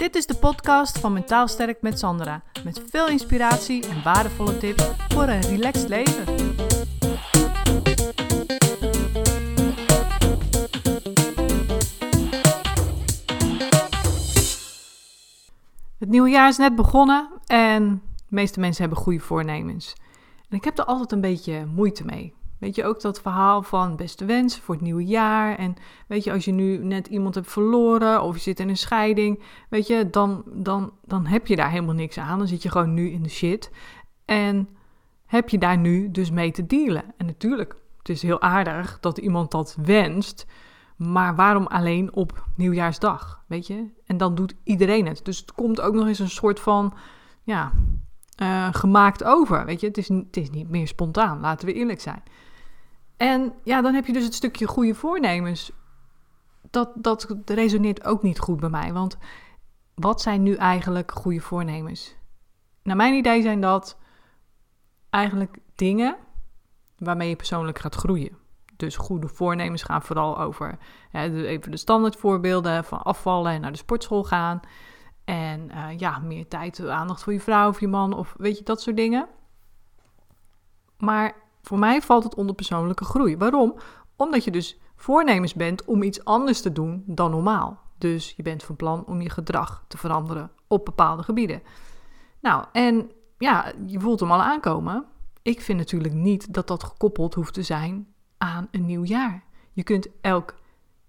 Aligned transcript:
Dit 0.00 0.14
is 0.14 0.26
de 0.26 0.34
podcast 0.34 0.98
van 0.98 1.12
Mentaal 1.12 1.48
Sterk 1.48 1.82
met 1.82 1.98
Sandra. 1.98 2.42
Met 2.64 2.82
veel 2.90 3.08
inspiratie 3.08 3.88
en 3.88 4.02
waardevolle 4.02 4.58
tips 4.58 4.84
voor 5.08 5.22
een 5.22 5.40
relaxed 5.40 5.88
leven. 5.88 6.24
Het 15.98 16.08
nieuwe 16.08 16.30
jaar 16.30 16.48
is 16.48 16.56
net 16.56 16.74
begonnen 16.74 17.28
en 17.46 18.02
de 18.16 18.34
meeste 18.34 18.60
mensen 18.60 18.82
hebben 18.82 19.02
goede 19.02 19.20
voornemens. 19.20 19.94
En 20.48 20.56
ik 20.56 20.64
heb 20.64 20.78
er 20.78 20.84
altijd 20.84 21.12
een 21.12 21.20
beetje 21.20 21.66
moeite 21.66 22.04
mee. 22.04 22.34
Weet 22.60 22.74
je 22.74 22.84
ook 22.84 23.00
dat 23.00 23.20
verhaal 23.20 23.62
van 23.62 23.96
beste 23.96 24.24
wensen 24.24 24.62
voor 24.62 24.74
het 24.74 24.84
nieuwe 24.84 25.04
jaar. 25.04 25.56
En 25.56 25.74
weet 26.06 26.24
je, 26.24 26.32
als 26.32 26.44
je 26.44 26.52
nu 26.52 26.84
net 26.84 27.06
iemand 27.06 27.34
hebt 27.34 27.50
verloren 27.50 28.22
of 28.22 28.34
je 28.34 28.40
zit 28.40 28.60
in 28.60 28.68
een 28.68 28.76
scheiding, 28.76 29.42
weet 29.68 29.86
je, 29.86 30.10
dan, 30.10 30.42
dan, 30.46 30.92
dan 31.04 31.26
heb 31.26 31.46
je 31.46 31.56
daar 31.56 31.70
helemaal 31.70 31.94
niks 31.94 32.18
aan. 32.18 32.38
Dan 32.38 32.48
zit 32.48 32.62
je 32.62 32.70
gewoon 32.70 32.94
nu 32.94 33.10
in 33.10 33.22
de 33.22 33.28
shit. 33.28 33.70
En 34.24 34.68
heb 35.26 35.48
je 35.48 35.58
daar 35.58 35.78
nu 35.78 36.10
dus 36.10 36.30
mee 36.30 36.50
te 36.50 36.66
dealen. 36.66 37.04
En 37.16 37.26
natuurlijk, 37.26 37.76
het 37.98 38.08
is 38.08 38.22
heel 38.22 38.40
aardig 38.40 39.00
dat 39.00 39.18
iemand 39.18 39.50
dat 39.50 39.76
wenst. 39.82 40.46
Maar 40.96 41.34
waarom 41.36 41.66
alleen 41.66 42.14
op 42.14 42.44
nieuwjaarsdag? 42.56 43.44
Weet 43.46 43.66
je? 43.66 43.86
En 44.06 44.16
dan 44.16 44.34
doet 44.34 44.54
iedereen 44.64 45.06
het. 45.06 45.24
Dus 45.24 45.38
het 45.38 45.52
komt 45.52 45.80
ook 45.80 45.94
nog 45.94 46.06
eens 46.06 46.18
een 46.18 46.30
soort 46.30 46.60
van. 46.60 46.94
Ja, 47.42 47.72
uh, 48.42 48.68
gemaakt 48.72 49.24
over. 49.24 49.64
Weet 49.64 49.80
je, 49.80 49.86
het 49.86 49.98
is, 49.98 50.08
het 50.08 50.36
is 50.36 50.50
niet 50.50 50.68
meer 50.68 50.88
spontaan, 50.88 51.40
laten 51.40 51.66
we 51.66 51.72
eerlijk 51.72 52.00
zijn. 52.00 52.22
En 53.20 53.54
ja, 53.64 53.82
dan 53.82 53.94
heb 53.94 54.06
je 54.06 54.12
dus 54.12 54.24
het 54.24 54.34
stukje 54.34 54.66
goede 54.66 54.94
voornemens. 54.94 55.72
Dat, 56.70 56.90
dat 56.94 57.36
resoneert 57.44 58.04
ook 58.04 58.22
niet 58.22 58.38
goed 58.38 58.60
bij 58.60 58.68
mij. 58.68 58.92
Want 58.92 59.18
wat 59.94 60.20
zijn 60.20 60.42
nu 60.42 60.54
eigenlijk 60.54 61.12
goede 61.12 61.40
voornemens? 61.40 62.16
Naar 62.82 62.96
mijn 62.96 63.14
idee 63.14 63.42
zijn 63.42 63.60
dat 63.60 63.98
eigenlijk 65.10 65.58
dingen 65.74 66.16
waarmee 66.98 67.28
je 67.28 67.36
persoonlijk 67.36 67.78
gaat 67.78 67.94
groeien. 67.94 68.36
Dus 68.76 68.96
goede 68.96 69.28
voornemens 69.28 69.82
gaan 69.82 70.02
vooral 70.02 70.38
over 70.38 70.78
even 71.12 71.70
de 71.70 71.76
standaardvoorbeelden 71.76 72.84
van 72.84 73.02
afvallen 73.02 73.52
en 73.52 73.60
naar 73.60 73.72
de 73.72 73.78
sportschool 73.78 74.24
gaan. 74.24 74.60
En 75.24 75.70
uh, 75.70 75.98
ja, 75.98 76.18
meer 76.18 76.48
tijd, 76.48 76.86
aandacht 76.86 77.22
voor 77.22 77.32
je 77.32 77.40
vrouw 77.40 77.68
of 77.68 77.80
je 77.80 77.88
man 77.88 78.12
of 78.12 78.34
weet 78.38 78.58
je, 78.58 78.64
dat 78.64 78.82
soort 78.82 78.96
dingen. 78.96 79.28
Maar 80.98 81.48
voor 81.62 81.78
mij 81.78 82.02
valt 82.02 82.24
het 82.24 82.34
onder 82.34 82.54
persoonlijke 82.54 83.04
groei. 83.04 83.36
Waarom? 83.36 83.74
Omdat 84.16 84.44
je 84.44 84.50
dus 84.50 84.78
voornemens 84.96 85.54
bent 85.54 85.84
om 85.84 86.02
iets 86.02 86.24
anders 86.24 86.60
te 86.60 86.72
doen 86.72 87.02
dan 87.06 87.30
normaal. 87.30 87.80
Dus 87.98 88.34
je 88.36 88.42
bent 88.42 88.62
van 88.62 88.76
plan 88.76 89.06
om 89.06 89.20
je 89.20 89.30
gedrag 89.30 89.84
te 89.88 89.98
veranderen 89.98 90.50
op 90.66 90.84
bepaalde 90.84 91.22
gebieden. 91.22 91.62
Nou, 92.40 92.64
en 92.72 93.10
ja, 93.38 93.72
je 93.86 94.00
voelt 94.00 94.20
hem 94.20 94.32
al 94.32 94.42
aankomen. 94.42 95.04
Ik 95.42 95.60
vind 95.60 95.78
natuurlijk 95.78 96.14
niet 96.14 96.54
dat 96.54 96.66
dat 96.66 96.84
gekoppeld 96.84 97.34
hoeft 97.34 97.54
te 97.54 97.62
zijn 97.62 98.14
aan 98.38 98.68
een 98.70 98.86
nieuw 98.86 99.04
jaar. 99.04 99.44
Je 99.72 99.82
kunt 99.82 100.08
elk 100.20 100.54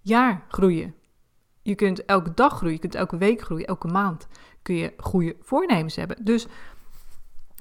jaar 0.01 0.45
groeien. 0.47 0.95
Je 1.61 1.75
kunt 1.75 2.05
elke 2.05 2.33
dag 2.33 2.53
groeien, 2.55 2.75
je 2.75 2.81
kunt 2.81 2.95
elke 2.95 3.17
week 3.17 3.41
groeien, 3.41 3.67
elke 3.67 3.87
maand 3.87 4.27
kun 4.61 4.75
je 4.75 4.93
goede 4.97 5.35
voornemens 5.41 5.95
hebben. 5.95 6.25
Dus 6.25 6.47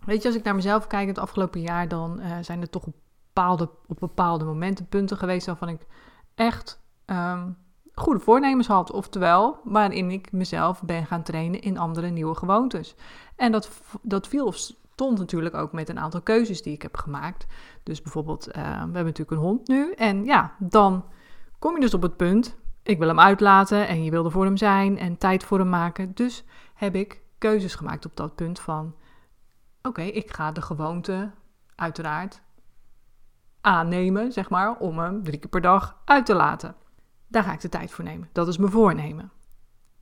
weet 0.05 0.23
je, 0.23 0.29
als 0.29 0.37
ik 0.37 0.45
naar 0.45 0.55
mezelf 0.55 0.87
kijk 0.87 1.09
het 1.09 1.19
afgelopen 1.19 1.61
jaar, 1.61 1.89
dan 1.89 2.21
uh, 2.21 2.37
zijn 2.41 2.61
er 2.61 2.71
toch 2.71 2.85
bepaalde, 2.85 3.71
op 3.87 4.01
bepaalde 4.01 4.45
momenten 4.45 4.87
punten 4.87 5.17
geweest 5.17 5.47
waarvan 5.47 5.69
ik 5.69 5.87
echt 6.35 6.81
um, 7.07 7.57
goede 7.95 8.21
voornemens 8.21 8.67
had. 8.67 8.93
Oftewel, 8.93 9.61
waarin 9.65 10.11
ik 10.11 10.33
mezelf 10.33 10.83
ben 10.83 11.07
gaan 11.07 11.23
trainen 11.23 11.61
in 11.61 11.79
andere 11.79 12.09
nieuwe 12.09 12.35
gewoontes. 12.35 12.95
En 13.37 13.53
dat, 13.53 13.71
dat 14.03 14.29
viel 14.29 14.47
of 14.47 14.57
stond 14.57 15.19
natuurlijk 15.19 15.55
ook 15.55 15.73
met 15.73 15.89
een 15.89 15.99
aantal 15.99 16.23
keuzes 16.23 16.63
die 16.63 16.75
ik 16.75 16.83
heb 16.83 16.97
gemaakt. 16.97 17.47
Dus 17.83 18.03
bijvoorbeeld, 18.03 18.49
uh, 18.49 18.55
we 18.55 18.61
hebben 18.61 19.05
natuurlijk 19.05 19.31
een 19.31 19.37
hond 19.37 19.69
nu. 19.69 19.93
En 19.93 20.25
ja, 20.25 20.55
dan 20.59 21.05
kom 21.59 21.75
je 21.75 21.81
dus 21.81 21.95
op 21.95 22.03
het 22.03 22.17
punt 22.17 22.59
ik 22.83 22.99
wil 22.99 23.09
hem 23.09 23.21
uitlaten 23.21 23.89
en 23.89 24.05
je 24.05 24.11
wilde 24.11 24.31
voor 24.31 24.45
hem 24.45 24.57
zijn 24.57 24.99
en 24.99 25.19
tijd 25.19 25.45
voor 25.45 25.59
hem 25.59 25.69
maken. 25.69 26.15
Dus 26.15 26.45
heb 26.75 26.95
ik 26.95 27.23
keuzes 27.39 27.75
gemaakt 27.75 28.07
op 28.07 28.17
dat 28.17 28.35
punt 28.35 28.61
van: 28.61 28.95
oké, 29.83 30.03
ik 30.03 30.35
ga 30.35 30.53
de 30.53 30.63
gewoonte 30.63 31.31
uiteraard 31.75 32.43
aannemen, 33.61 34.33
zeg 34.33 34.51
maar, 34.51 34.79
om 34.79 34.99
hem 34.99 35.23
drie 35.23 35.39
keer 35.39 35.51
per 35.51 35.61
dag 35.61 36.01
uit 36.05 36.27
te 36.27 36.35
laten. 36.35 36.75
Daar 37.29 37.43
ga 37.43 37.53
ik 37.53 37.61
de 37.61 37.69
tijd 37.69 37.91
voor 37.91 38.05
nemen. 38.05 38.29
Dat 38.33 38.49
is 38.49 38.59
mijn 38.59 38.71
voornemen. 38.71 39.31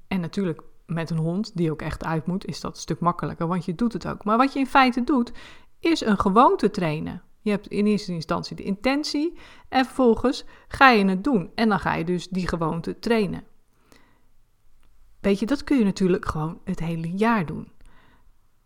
En 0.09 0.21
natuurlijk 0.21 0.62
met 0.87 1.11
een 1.11 1.19
hond 1.19 1.56
die 1.56 1.71
ook 1.71 1.83
echt 1.83 2.05
uit 2.05 2.27
moet, 2.27 2.47
is 2.47 2.61
dat 2.61 2.75
een 2.75 2.81
stuk 2.81 3.00
makkelijker, 3.00 3.47
want 3.47 3.65
je 3.65 3.75
doet 3.75 3.93
het 3.93 4.06
ook. 4.06 4.25
Maar 4.25 4.37
wat 4.37 4.53
je 4.53 4.59
in 4.59 4.67
feite 4.67 5.05
doet, 5.05 5.33
is 5.81 6.00
een 6.00 6.19
gewoonte 6.19 6.71
trainen. 6.71 7.22
Je 7.41 7.50
hebt 7.50 7.67
in 7.67 7.87
eerste 7.87 8.12
instantie 8.12 8.56
de 8.56 8.62
intentie 8.62 9.38
en 9.69 9.84
vervolgens 9.84 10.44
ga 10.69 10.91
je 10.91 11.05
het 11.05 11.25
doen. 11.25 11.50
En 11.55 11.69
dan 11.69 11.81
ga 11.81 11.94
je 11.94 12.05
dus 12.05 12.28
die 12.28 12.49
gewoonte 12.49 12.99
trainen. 12.99 13.44
Weet 15.21 15.38
je, 15.38 15.47
dat 15.47 15.65
kun 15.65 15.78
je 15.78 15.84
natuurlijk 15.84 16.27
gewoon 16.27 16.61
het 16.65 16.78
hele 16.78 17.12
jaar 17.17 17.47
doen. 17.47 17.72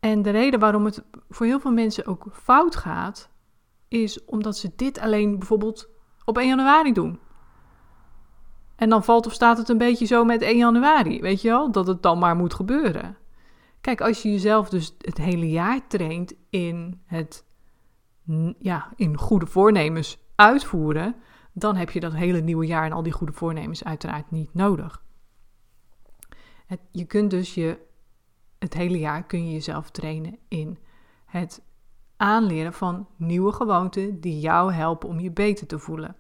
En 0.03 0.23
de 0.23 0.31
reden 0.31 0.61
waarom 0.61 0.85
het 0.85 1.03
voor 1.29 1.47
heel 1.47 1.61
veel 1.61 1.73
mensen 1.73 2.07
ook 2.07 2.27
fout 2.33 2.77
gaat, 2.77 3.31
is 3.89 4.25
omdat 4.25 4.57
ze 4.57 4.73
dit 4.77 4.99
alleen 4.99 5.39
bijvoorbeeld 5.39 5.89
op 6.25 6.39
1 6.39 6.49
januari 6.49 6.93
doen. 6.93 7.21
En 8.77 8.89
dan 8.89 9.05
valt 9.05 9.27
of 9.27 9.33
staat 9.33 9.59
het 9.59 9.69
een 9.69 9.79
beetje 9.79 10.07
zo 10.07 10.25
met 10.25 10.43
1 10.43 10.57
januari, 10.57 11.21
weet 11.21 11.41
je 11.43 11.49
wel, 11.49 11.71
dat 11.73 11.87
het 11.87 12.03
dan 12.03 12.19
maar 12.19 12.37
moet 12.37 12.55
gebeuren. 12.55 13.17
Kijk, 13.81 14.01
als 14.01 14.23
je 14.23 14.31
jezelf 14.31 14.69
dus 14.69 14.95
het 14.99 15.19
hele 15.19 15.51
jaar 15.51 15.87
traint 15.87 16.35
in 16.51 17.01
het 17.05 17.45
ja, 18.59 18.93
in 18.97 19.17
goede 19.17 19.47
voornemens 19.47 20.19
uitvoeren, 20.35 21.15
dan 21.53 21.77
heb 21.77 21.91
je 21.91 22.01
dat 22.01 22.15
hele 22.15 22.41
nieuwe 22.41 22.67
jaar 22.67 22.85
en 22.85 22.93
al 22.93 23.03
die 23.03 23.13
goede 23.13 23.33
voornemens 23.33 23.85
uiteraard 23.85 24.31
niet 24.31 24.55
nodig. 24.55 25.03
Je 26.91 27.05
kunt 27.05 27.31
dus 27.31 27.55
je, 27.55 27.79
het 28.63 28.75
hele 28.75 28.99
jaar 28.99 29.23
kun 29.23 29.47
je 29.47 29.53
jezelf 29.53 29.91
trainen 29.91 30.39
in 30.49 30.79
het 31.25 31.63
aanleren 32.17 32.73
van 32.73 33.07
nieuwe 33.17 33.53
gewoonten 33.53 34.21
die 34.21 34.41
jou 34.41 34.73
helpen 34.73 35.09
om 35.09 35.21
je 35.21 35.31
beter 35.31 35.67
te 35.67 35.79
voelen. 35.79 36.17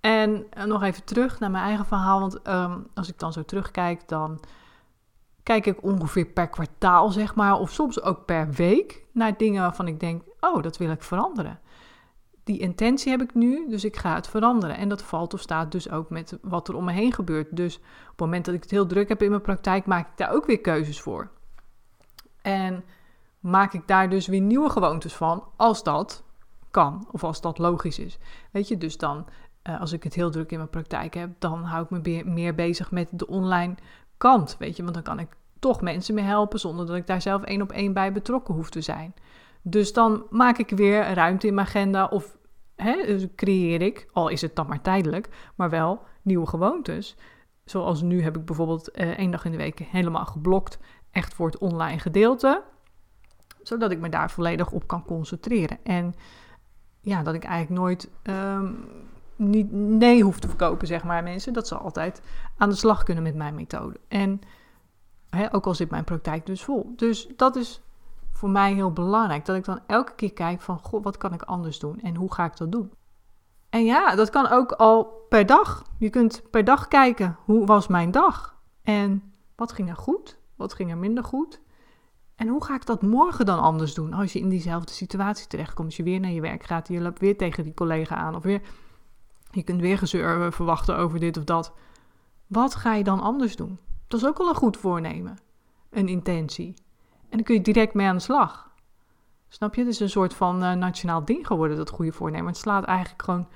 En 0.00 0.46
eh, 0.50 0.64
nog 0.64 0.82
even 0.82 1.04
terug 1.04 1.40
naar 1.40 1.50
mijn 1.50 1.64
eigen 1.64 1.86
verhaal, 1.86 2.20
want 2.20 2.42
ehm, 2.42 2.78
als 2.94 3.08
ik 3.08 3.18
dan 3.18 3.32
zo 3.32 3.44
terugkijk, 3.44 4.08
dan 4.08 4.40
kijk 5.42 5.66
ik 5.66 5.82
ongeveer 5.82 6.26
per 6.26 6.48
kwartaal, 6.48 7.10
zeg 7.10 7.34
maar, 7.34 7.58
of 7.58 7.70
soms 7.70 8.02
ook 8.02 8.24
per 8.24 8.50
week 8.50 9.04
naar 9.12 9.36
dingen 9.36 9.62
waarvan 9.62 9.88
ik 9.88 10.00
denk: 10.00 10.22
oh, 10.40 10.62
dat 10.62 10.76
wil 10.76 10.90
ik 10.90 11.02
veranderen. 11.02 11.60
Die 12.44 12.58
intentie 12.58 13.10
heb 13.10 13.20
ik 13.20 13.34
nu, 13.34 13.68
dus 13.68 13.84
ik 13.84 13.96
ga 13.96 14.14
het 14.14 14.28
veranderen. 14.28 14.76
En 14.76 14.88
dat 14.88 15.02
valt 15.02 15.34
of 15.34 15.40
staat 15.40 15.72
dus 15.72 15.90
ook 15.90 16.10
met 16.10 16.38
wat 16.42 16.68
er 16.68 16.74
om 16.74 16.84
me 16.84 16.92
heen 16.92 17.12
gebeurt. 17.12 17.56
Dus 17.56 17.76
op 17.76 17.82
het 18.10 18.20
moment 18.20 18.44
dat 18.44 18.54
ik 18.54 18.62
het 18.62 18.70
heel 18.70 18.86
druk 18.86 19.08
heb 19.08 19.22
in 19.22 19.30
mijn 19.30 19.42
praktijk, 19.42 19.86
maak 19.86 20.08
ik 20.08 20.16
daar 20.16 20.32
ook 20.32 20.46
weer 20.46 20.60
keuzes 20.60 21.00
voor. 21.00 21.30
En 22.44 22.84
maak 23.40 23.72
ik 23.72 23.86
daar 23.86 24.10
dus 24.10 24.26
weer 24.26 24.40
nieuwe 24.40 24.70
gewoontes 24.70 25.14
van, 25.14 25.44
als 25.56 25.82
dat 25.82 26.24
kan 26.70 27.08
of 27.10 27.24
als 27.24 27.40
dat 27.40 27.58
logisch 27.58 27.98
is. 27.98 28.18
Weet 28.50 28.68
je, 28.68 28.78
dus 28.78 28.96
dan, 28.96 29.26
eh, 29.62 29.80
als 29.80 29.92
ik 29.92 30.02
het 30.02 30.14
heel 30.14 30.30
druk 30.30 30.50
in 30.50 30.58
mijn 30.58 30.70
praktijk 30.70 31.14
heb, 31.14 31.30
dan 31.38 31.62
hou 31.62 31.84
ik 31.84 31.90
me 31.90 32.22
meer 32.24 32.54
bezig 32.54 32.90
met 32.90 33.08
de 33.12 33.26
online 33.26 33.74
kant, 34.16 34.56
weet 34.58 34.76
je, 34.76 34.82
want 34.82 34.94
dan 34.94 35.02
kan 35.02 35.18
ik 35.18 35.28
toch 35.58 35.80
mensen 35.80 36.14
mee 36.14 36.24
helpen 36.24 36.60
zonder 36.60 36.86
dat 36.86 36.96
ik 36.96 37.06
daar 37.06 37.22
zelf 37.22 37.42
één 37.42 37.62
op 37.62 37.72
één 37.72 37.92
bij 37.92 38.12
betrokken 38.12 38.54
hoef 38.54 38.70
te 38.70 38.80
zijn. 38.80 39.14
Dus 39.62 39.92
dan 39.92 40.26
maak 40.30 40.58
ik 40.58 40.70
weer 40.70 41.12
ruimte 41.12 41.46
in 41.46 41.54
mijn 41.54 41.66
agenda 41.66 42.06
of 42.06 42.36
hè, 42.76 43.06
dus 43.06 43.26
creëer 43.36 43.82
ik, 43.82 44.08
al 44.12 44.28
is 44.28 44.40
het 44.40 44.56
dan 44.56 44.66
maar 44.66 44.82
tijdelijk, 44.82 45.28
maar 45.54 45.70
wel 45.70 46.00
nieuwe 46.22 46.46
gewoontes. 46.46 47.16
Zoals 47.64 48.02
nu 48.02 48.22
heb 48.22 48.36
ik 48.36 48.44
bijvoorbeeld 48.44 48.98
uh, 48.98 49.18
één 49.18 49.30
dag 49.30 49.44
in 49.44 49.50
de 49.50 49.56
week 49.56 49.78
helemaal 49.78 50.26
geblokt, 50.26 50.78
echt 51.14 51.34
voor 51.34 51.46
het 51.46 51.58
online 51.58 51.98
gedeelte, 51.98 52.62
zodat 53.62 53.90
ik 53.90 54.00
me 54.00 54.08
daar 54.08 54.30
volledig 54.30 54.70
op 54.70 54.86
kan 54.86 55.04
concentreren. 55.04 55.78
En 55.82 56.14
ja, 57.00 57.22
dat 57.22 57.34
ik 57.34 57.44
eigenlijk 57.44 57.80
nooit 57.80 58.10
ehm, 58.22 58.72
niet 59.36 59.72
nee 59.72 60.22
hoef 60.22 60.38
te 60.38 60.48
verkopen, 60.48 60.86
zeg 60.86 61.04
maar, 61.04 61.22
mensen. 61.22 61.52
Dat 61.52 61.68
ze 61.68 61.74
altijd 61.74 62.22
aan 62.56 62.68
de 62.68 62.74
slag 62.74 63.02
kunnen 63.02 63.22
met 63.22 63.34
mijn 63.34 63.54
methode. 63.54 64.00
En 64.08 64.40
ook 65.52 65.66
al 65.66 65.74
zit 65.74 65.90
mijn 65.90 66.04
praktijk 66.04 66.46
dus 66.46 66.64
vol. 66.64 66.92
Dus 66.96 67.28
dat 67.36 67.56
is 67.56 67.82
voor 68.32 68.50
mij 68.50 68.72
heel 68.72 68.92
belangrijk. 68.92 69.44
Dat 69.44 69.56
ik 69.56 69.64
dan 69.64 69.80
elke 69.86 70.14
keer 70.14 70.32
kijk 70.32 70.60
van, 70.60 70.78
god, 70.78 71.04
wat 71.04 71.16
kan 71.16 71.32
ik 71.32 71.42
anders 71.42 71.78
doen? 71.78 72.00
En 72.00 72.14
hoe 72.14 72.32
ga 72.32 72.44
ik 72.44 72.56
dat 72.56 72.72
doen? 72.72 72.92
En 73.70 73.84
ja, 73.84 74.14
dat 74.14 74.30
kan 74.30 74.48
ook 74.48 74.72
al 74.72 75.04
per 75.28 75.46
dag. 75.46 75.84
Je 75.98 76.10
kunt 76.10 76.42
per 76.50 76.64
dag 76.64 76.88
kijken, 76.88 77.36
hoe 77.44 77.66
was 77.66 77.86
mijn 77.86 78.10
dag? 78.10 78.56
En 78.82 79.32
wat 79.56 79.72
ging 79.72 79.88
er 79.88 79.96
goed? 79.96 80.38
Wat 80.64 80.74
ging 80.74 80.90
er 80.90 80.96
minder 80.96 81.24
goed? 81.24 81.60
En 82.34 82.48
hoe 82.48 82.64
ga 82.64 82.74
ik 82.74 82.86
dat 82.86 83.02
morgen 83.02 83.46
dan 83.46 83.58
anders 83.58 83.94
doen? 83.94 84.12
Als 84.12 84.32
je 84.32 84.38
in 84.38 84.48
diezelfde 84.48 84.92
situatie 84.92 85.46
terechtkomt, 85.46 85.86
als 85.86 85.96
je 85.96 86.02
weer 86.02 86.20
naar 86.20 86.30
je 86.30 86.40
werk 86.40 86.62
gaat, 86.62 86.88
je 86.88 87.00
loopt 87.00 87.18
weer 87.18 87.36
tegen 87.36 87.64
die 87.64 87.74
collega 87.74 88.14
aan 88.14 88.34
of 88.34 88.42
weer 88.42 88.60
je 89.50 89.62
kunt 89.62 89.80
weer 89.80 89.98
gezeur 89.98 90.52
verwachten 90.52 90.96
over 90.96 91.20
dit 91.20 91.36
of 91.36 91.44
dat. 91.44 91.72
Wat 92.46 92.74
ga 92.74 92.94
je 92.94 93.04
dan 93.04 93.20
anders 93.20 93.56
doen? 93.56 93.78
Dat 94.08 94.20
is 94.20 94.26
ook 94.26 94.38
al 94.38 94.48
een 94.48 94.54
goed 94.54 94.76
voornemen. 94.76 95.38
een 95.90 96.08
intentie. 96.08 96.74
En 97.28 97.36
dan 97.36 97.42
kun 97.42 97.54
je 97.54 97.60
direct 97.60 97.94
mee 97.94 98.06
aan 98.06 98.16
de 98.16 98.22
slag. 98.22 98.70
Snap 99.48 99.74
je? 99.74 99.80
Het 99.80 99.90
is 99.90 100.00
een 100.00 100.10
soort 100.10 100.34
van 100.34 100.62
uh, 100.62 100.72
nationaal 100.72 101.24
ding 101.24 101.46
geworden, 101.46 101.76
dat 101.76 101.90
goede 101.90 102.12
voornemen. 102.12 102.46
Het 102.46 102.56
slaat 102.56 102.84
eigenlijk 102.84 103.22
gewoon, 103.22 103.48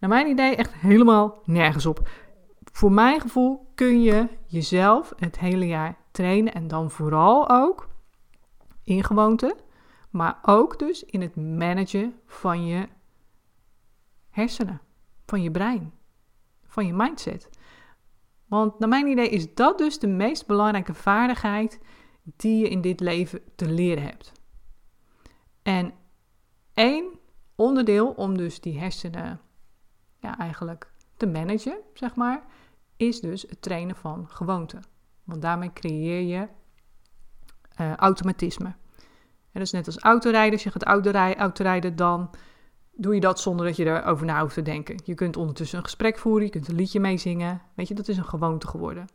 naar 0.00 0.10
mijn 0.10 0.26
idee, 0.26 0.56
echt 0.56 0.74
helemaal 0.74 1.42
nergens 1.44 1.86
op. 1.86 2.08
Voor 2.72 2.92
mijn 2.92 3.20
gevoel 3.20 3.70
kun 3.74 4.02
je 4.02 4.28
jezelf 4.46 5.12
het 5.16 5.38
hele 5.38 5.66
jaar 5.66 5.98
trainen 6.10 6.54
en 6.54 6.68
dan 6.68 6.90
vooral 6.90 7.48
ook 7.50 7.88
in 8.82 9.04
gewoonte, 9.04 9.56
maar 10.10 10.38
ook 10.42 10.78
dus 10.78 11.04
in 11.04 11.20
het 11.20 11.36
managen 11.36 12.20
van 12.26 12.66
je 12.66 12.88
hersenen, 14.30 14.80
van 15.26 15.42
je 15.42 15.50
brein, 15.50 15.92
van 16.66 16.86
je 16.86 16.92
mindset. 16.92 17.50
Want 18.46 18.78
naar 18.78 18.88
mijn 18.88 19.06
idee 19.06 19.28
is 19.28 19.54
dat 19.54 19.78
dus 19.78 19.98
de 19.98 20.06
meest 20.06 20.46
belangrijke 20.46 20.94
vaardigheid 20.94 21.80
die 22.22 22.58
je 22.58 22.68
in 22.68 22.80
dit 22.80 23.00
leven 23.00 23.40
te 23.54 23.68
leren 23.68 24.02
hebt. 24.02 24.32
En 25.62 25.94
één 26.74 27.18
onderdeel 27.54 28.10
om 28.10 28.36
dus 28.36 28.60
die 28.60 28.78
hersenen 28.78 29.40
ja, 30.18 30.38
eigenlijk 30.38 30.92
te 31.16 31.26
managen, 31.26 31.78
zeg 31.94 32.14
maar, 32.14 32.42
is 32.96 33.20
dus 33.20 33.42
het 33.42 33.62
trainen 33.62 33.96
van 33.96 34.28
gewoonten. 34.28 34.82
Want 35.24 35.42
daarmee 35.42 35.72
creëer 35.72 36.20
je 36.20 36.48
uh, 37.80 37.94
automatisme. 37.94 38.74
Dat 39.52 39.62
is 39.62 39.72
net 39.72 39.86
als 39.86 39.98
autorijden. 39.98 40.52
Als 40.52 40.62
je 40.62 40.70
gaat 40.70 40.84
autorijden, 41.34 41.96
dan 41.96 42.30
doe 42.92 43.14
je 43.14 43.20
dat 43.20 43.40
zonder 43.40 43.66
dat 43.66 43.76
je 43.76 43.84
erover 43.84 44.26
na 44.26 44.40
hoeft 44.40 44.54
te 44.54 44.62
denken. 44.62 45.00
Je 45.04 45.14
kunt 45.14 45.36
ondertussen 45.36 45.78
een 45.78 45.84
gesprek 45.84 46.18
voeren, 46.18 46.44
je 46.44 46.50
kunt 46.50 46.68
een 46.68 46.74
liedje 46.74 47.00
meezingen. 47.00 47.62
Weet 47.74 47.88
je, 47.88 47.94
dat 47.94 48.08
is 48.08 48.16
een 48.16 48.24
gewoonte 48.24 48.66
geworden. 48.66 49.06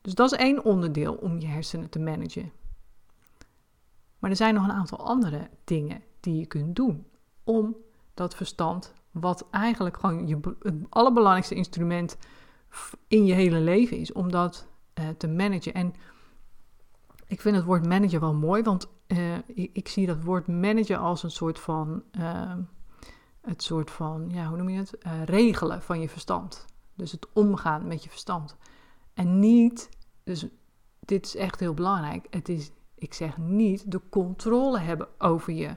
Dus 0.00 0.14
dat 0.14 0.32
is 0.32 0.38
één 0.38 0.64
onderdeel 0.64 1.14
om 1.14 1.40
je 1.40 1.46
hersenen 1.46 1.90
te 1.90 1.98
managen. 1.98 2.52
Maar 4.18 4.30
er 4.30 4.36
zijn 4.36 4.54
nog 4.54 4.64
een 4.64 4.72
aantal 4.72 5.06
andere 5.06 5.50
dingen 5.64 6.02
die 6.20 6.38
je 6.38 6.46
kunt 6.46 6.76
doen 6.76 7.06
om 7.44 7.76
dat 8.14 8.34
verstand, 8.34 8.92
wat 9.14 9.46
eigenlijk 9.50 9.96
gewoon 9.96 10.26
je, 10.26 10.38
het 10.62 10.74
allerbelangrijkste 10.88 11.54
instrument 11.54 12.16
in 13.08 13.26
je 13.26 13.34
hele 13.34 13.60
leven 13.60 13.96
is, 13.96 14.12
om 14.12 14.30
dat 14.30 14.66
uh, 14.94 15.08
te 15.08 15.28
managen. 15.28 15.74
En 15.74 15.94
ik 17.26 17.40
vind 17.40 17.56
het 17.56 17.64
woord 17.64 17.86
manager 17.86 18.20
wel 18.20 18.34
mooi, 18.34 18.62
want 18.62 18.88
uh, 19.06 19.34
ik, 19.46 19.70
ik, 19.72 19.88
zie 19.88 20.06
dat 20.06 20.22
woord 20.22 20.46
managen 20.46 20.98
als 20.98 21.22
een 21.22 21.30
soort 21.30 21.58
van, 21.58 22.02
uh, 22.18 22.54
het 23.40 23.62
soort 23.62 23.90
van, 23.90 24.30
ja, 24.30 24.46
hoe 24.46 24.56
noem 24.56 24.68
je 24.68 24.78
het? 24.78 24.96
Uh, 25.06 25.24
regelen 25.24 25.82
van 25.82 26.00
je 26.00 26.08
verstand. 26.08 26.64
Dus 26.94 27.12
het 27.12 27.26
omgaan 27.32 27.86
met 27.86 28.02
je 28.02 28.10
verstand. 28.10 28.56
En 29.14 29.38
niet, 29.38 29.88
dus 30.24 30.46
dit 31.00 31.26
is 31.26 31.36
echt 31.36 31.60
heel 31.60 31.74
belangrijk. 31.74 32.26
Het 32.30 32.48
is, 32.48 32.70
ik 32.94 33.14
zeg 33.14 33.38
niet, 33.38 33.90
de 33.90 34.00
controle 34.10 34.78
hebben 34.78 35.08
over 35.18 35.52
je 35.52 35.74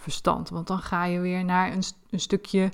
verstand. 0.00 0.48
Want 0.48 0.66
dan 0.66 0.78
ga 0.78 1.04
je 1.04 1.20
weer 1.20 1.44
naar 1.44 1.72
een, 1.72 1.82
een 2.10 2.20
stukje, 2.20 2.72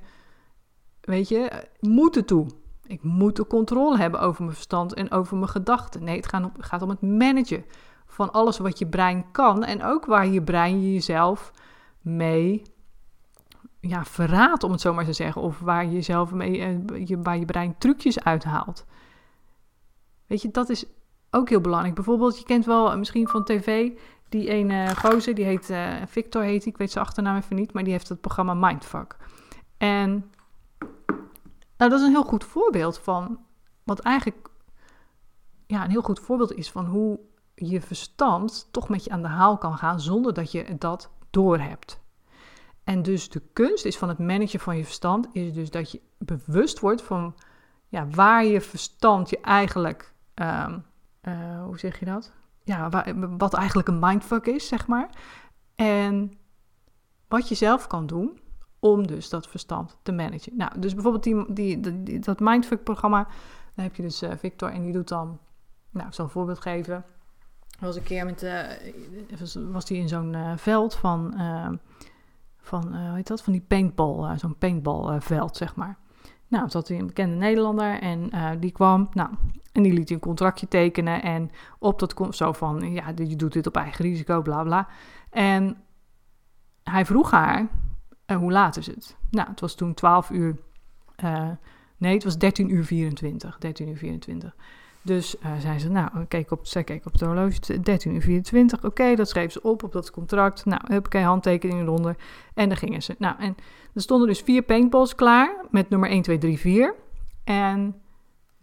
weet 1.01 1.29
je, 1.29 1.69
moeten 1.81 2.25
toe. 2.25 2.47
Ik 2.87 3.03
moet 3.03 3.37
de 3.37 3.47
controle 3.47 3.97
hebben 3.97 4.21
over 4.21 4.43
mijn 4.43 4.55
verstand 4.55 4.95
en 4.95 5.11
over 5.11 5.37
mijn 5.37 5.51
gedachten. 5.51 6.05
Nee, 6.05 6.17
het 6.17 6.29
gaat 6.29 6.45
om, 6.45 6.53
gaat 6.59 6.83
om 6.83 6.89
het 6.89 7.01
managen 7.01 7.65
van 8.07 8.33
alles 8.33 8.59
wat 8.59 8.79
je 8.79 8.87
brein 8.87 9.31
kan. 9.33 9.65
En 9.65 9.85
ook 9.85 10.07
waar 10.07 10.27
je 10.27 10.43
brein 10.43 10.93
jezelf 10.93 11.53
mee 12.01 12.63
ja, 13.81 14.05
verraadt, 14.05 14.65
om 14.65 14.71
het 14.71 14.81
zo 14.81 14.95
maar 14.95 15.05
te 15.05 15.13
zeggen. 15.13 15.43
Of 15.43 15.59
waar 15.59 15.85
je 15.85 15.93
jezelf 15.93 16.33
mee, 16.33 16.61
eh, 16.61 17.07
je, 17.07 17.23
waar 17.23 17.39
je 17.39 17.45
brein 17.45 17.79
trucjes 17.79 18.21
uithaalt. 18.21 18.85
Weet 20.27 20.43
je, 20.43 20.51
dat 20.51 20.69
is 20.69 20.85
ook 21.31 21.49
heel 21.49 21.61
belangrijk. 21.61 21.95
Bijvoorbeeld, 21.95 22.39
je 22.39 22.45
kent 22.45 22.65
wel 22.65 22.91
eh, 22.91 22.99
misschien 22.99 23.29
van 23.29 23.45
tv 23.45 23.91
die 24.29 24.49
ene 24.49 24.97
gozer, 24.97 25.35
die 25.35 25.45
heet 25.45 25.71
uh, 25.71 25.95
Victor 26.07 26.43
heet 26.43 26.67
ik 26.67 26.77
weet 26.77 26.91
zijn 26.91 27.05
achternaam 27.05 27.37
even 27.37 27.57
niet, 27.57 27.73
maar 27.73 27.85
die 27.85 27.93
heeft 27.93 28.09
het 28.09 28.21
programma 28.21 28.55
Mindfuck. 28.55 29.17
En 29.77 30.11
nou, 31.77 31.91
dat 31.91 32.01
is 32.01 32.07
een 32.07 32.13
heel 32.13 32.23
goed 32.23 32.45
voorbeeld 32.45 32.99
van 32.99 33.39
wat 33.83 34.01
eigenlijk 34.01 34.49
ja, 35.67 35.85
een 35.85 35.91
heel 35.91 36.03
goed 36.03 36.21
voorbeeld 36.21 36.53
is 36.53 36.71
van 36.71 36.87
hoe 36.87 37.19
je 37.55 37.81
verstand 37.81 38.69
toch 38.71 38.89
met 38.89 39.05
je 39.05 39.11
aan 39.11 39.23
de 39.23 39.29
haal 39.29 39.59
kan 39.59 39.77
gaan 39.77 40.01
zonder 40.01 40.35
dat 40.35 40.53
je 40.53 40.77
dat 40.79 41.11
doorhebt. 41.31 42.01
En 42.85 43.03
dus 43.03 43.29
de 43.29 43.43
kunst 43.53 43.85
is 43.85 43.99
van 43.99 44.09
het 44.09 44.19
managen 44.19 44.61
van 44.61 44.77
je 44.77 44.85
verstand, 44.85 45.29
is 45.33 45.53
dus 45.53 45.71
dat 45.71 45.91
je 45.91 46.01
bewust 46.19 46.81
wordt 46.81 47.03
van 47.03 47.35
ja, 47.89 48.07
waar 48.09 48.45
je 48.45 48.61
verstand 48.61 49.31
je 49.31 49.41
eigenlijk, 49.41 50.15
um, 50.35 50.85
uh, 51.23 51.65
hoe 51.65 51.79
zeg 51.79 51.99
je 51.99 52.05
dat? 52.05 52.33
Ja, 52.67 52.89
wat 53.37 53.55
eigenlijk 53.55 53.89
een 53.89 53.99
mindfuck 53.99 54.47
is, 54.47 54.69
zeg 54.69 54.87
maar. 54.87 55.11
En 55.75 56.33
wat 57.29 57.49
je 57.49 57.55
zelf 57.55 57.87
kan 57.87 58.07
doen 58.07 58.41
om 58.79 59.07
dus 59.07 59.29
dat 59.29 59.49
verstand 59.49 59.97
te 60.03 60.13
managen. 60.13 60.57
Nou, 60.57 60.81
dus 60.81 60.95
bijvoorbeeld 60.95 61.53
die, 61.53 61.53
die, 62.03 62.19
dat 62.19 62.41
mindfuck-programma, 62.41 63.29
dan 63.75 63.85
heb 63.85 63.95
je 63.95 64.03
dus 64.03 64.23
uh, 64.23 64.31
Victor 64.39 64.71
en 64.71 64.83
die 64.83 64.93
doet 64.93 65.09
dan, 65.09 65.39
nou, 65.91 66.07
ik 66.07 66.15
zal 66.15 66.25
een 66.25 66.31
voorbeeld 66.31 66.61
geven 66.61 67.05
was 67.79 67.97
een 67.97 68.03
keer 68.03 68.25
met, 68.25 68.43
uh, 68.43 68.61
was, 69.39 69.55
was 69.55 69.85
die 69.85 69.99
in 69.99 70.09
zo'n 70.09 70.33
uh, 70.33 70.53
veld 70.57 70.95
van, 70.95 71.35
van 72.59 72.97
hoe 72.97 73.15
heet 73.15 73.27
dat, 73.27 73.43
van 73.43 73.53
die 73.53 73.65
paintball, 73.69 74.39
zo'n 74.39 74.59
paintballveld, 74.59 75.57
zeg 75.57 75.75
maar. 75.75 75.99
Nou, 76.49 76.71
zat 76.71 76.89
hij 76.89 76.99
een 76.99 77.07
bekende 77.07 77.37
Nederlander 77.37 78.01
en 78.01 78.31
die 78.61 78.73
kwam, 78.73 79.09
nou, 79.13 79.31
en 79.77 79.83
die 79.83 79.93
liet 79.93 80.11
een 80.11 80.19
contractje 80.19 80.69
tekenen 80.69 81.23
en 81.23 81.51
op 81.79 81.99
dat 81.99 82.15
komt 82.15 82.37
zo 82.37 82.53
van, 82.53 82.93
ja, 82.93 83.13
je 83.17 83.37
doet 83.37 83.53
dit 83.53 83.67
op 83.67 83.77
eigen 83.77 84.05
risico, 84.05 84.43
bla 84.43 84.63
bla. 84.63 84.89
En 85.31 85.77
hij 86.83 87.05
vroeg 87.05 87.31
haar, 87.31 87.69
hoe 88.39 88.53
laat 88.53 88.77
is 88.77 88.87
het? 88.87 89.17
Nou, 89.31 89.49
het 89.49 89.61
was 89.61 89.75
toen 89.75 89.95
12 89.95 90.31
uur, 90.31 90.57
nee, 91.97 92.15
het 92.15 92.25
was 92.25 92.39
13 92.39 92.75
uur 92.75 92.85
24, 92.85 93.59
13 93.59 93.89
uur 93.89 93.97
24. 93.97 94.57
Dus 95.03 95.37
uh, 95.45 95.53
zei 95.59 95.79
ze, 95.79 95.89
nou, 95.89 96.25
keek 96.25 96.51
op, 96.51 96.67
zij 96.67 96.85
keek 96.85 97.07
op 97.07 97.13
het 97.13 97.21
horloge, 97.21 97.81
13 97.81 98.15
uur 98.15 98.23
24. 98.23 98.85
Oké, 98.85 99.15
dat 99.15 99.29
schreef 99.29 99.53
ze 99.53 99.63
op 99.63 99.83
op 99.83 99.93
dat 99.93 100.11
contract. 100.11 100.65
Nou, 100.65 100.81
heb 100.85 101.07
ik 101.07 101.23
handtekeningen 101.23 101.85
eronder. 101.85 102.17
En 102.55 102.69
dan 102.69 102.77
gingen 102.77 103.03
ze. 103.03 103.15
Nou, 103.19 103.37
en 103.39 103.57
er 103.95 104.01
stonden 104.01 104.29
dus 104.29 104.41
vier 104.41 104.63
paintballs 104.63 105.15
klaar 105.15 105.65
met 105.71 105.89
nummer 105.89 106.09
1, 106.09 106.23
2, 106.23 106.39
3, 106.39 106.59
4. 106.59 106.95
En 107.45 107.95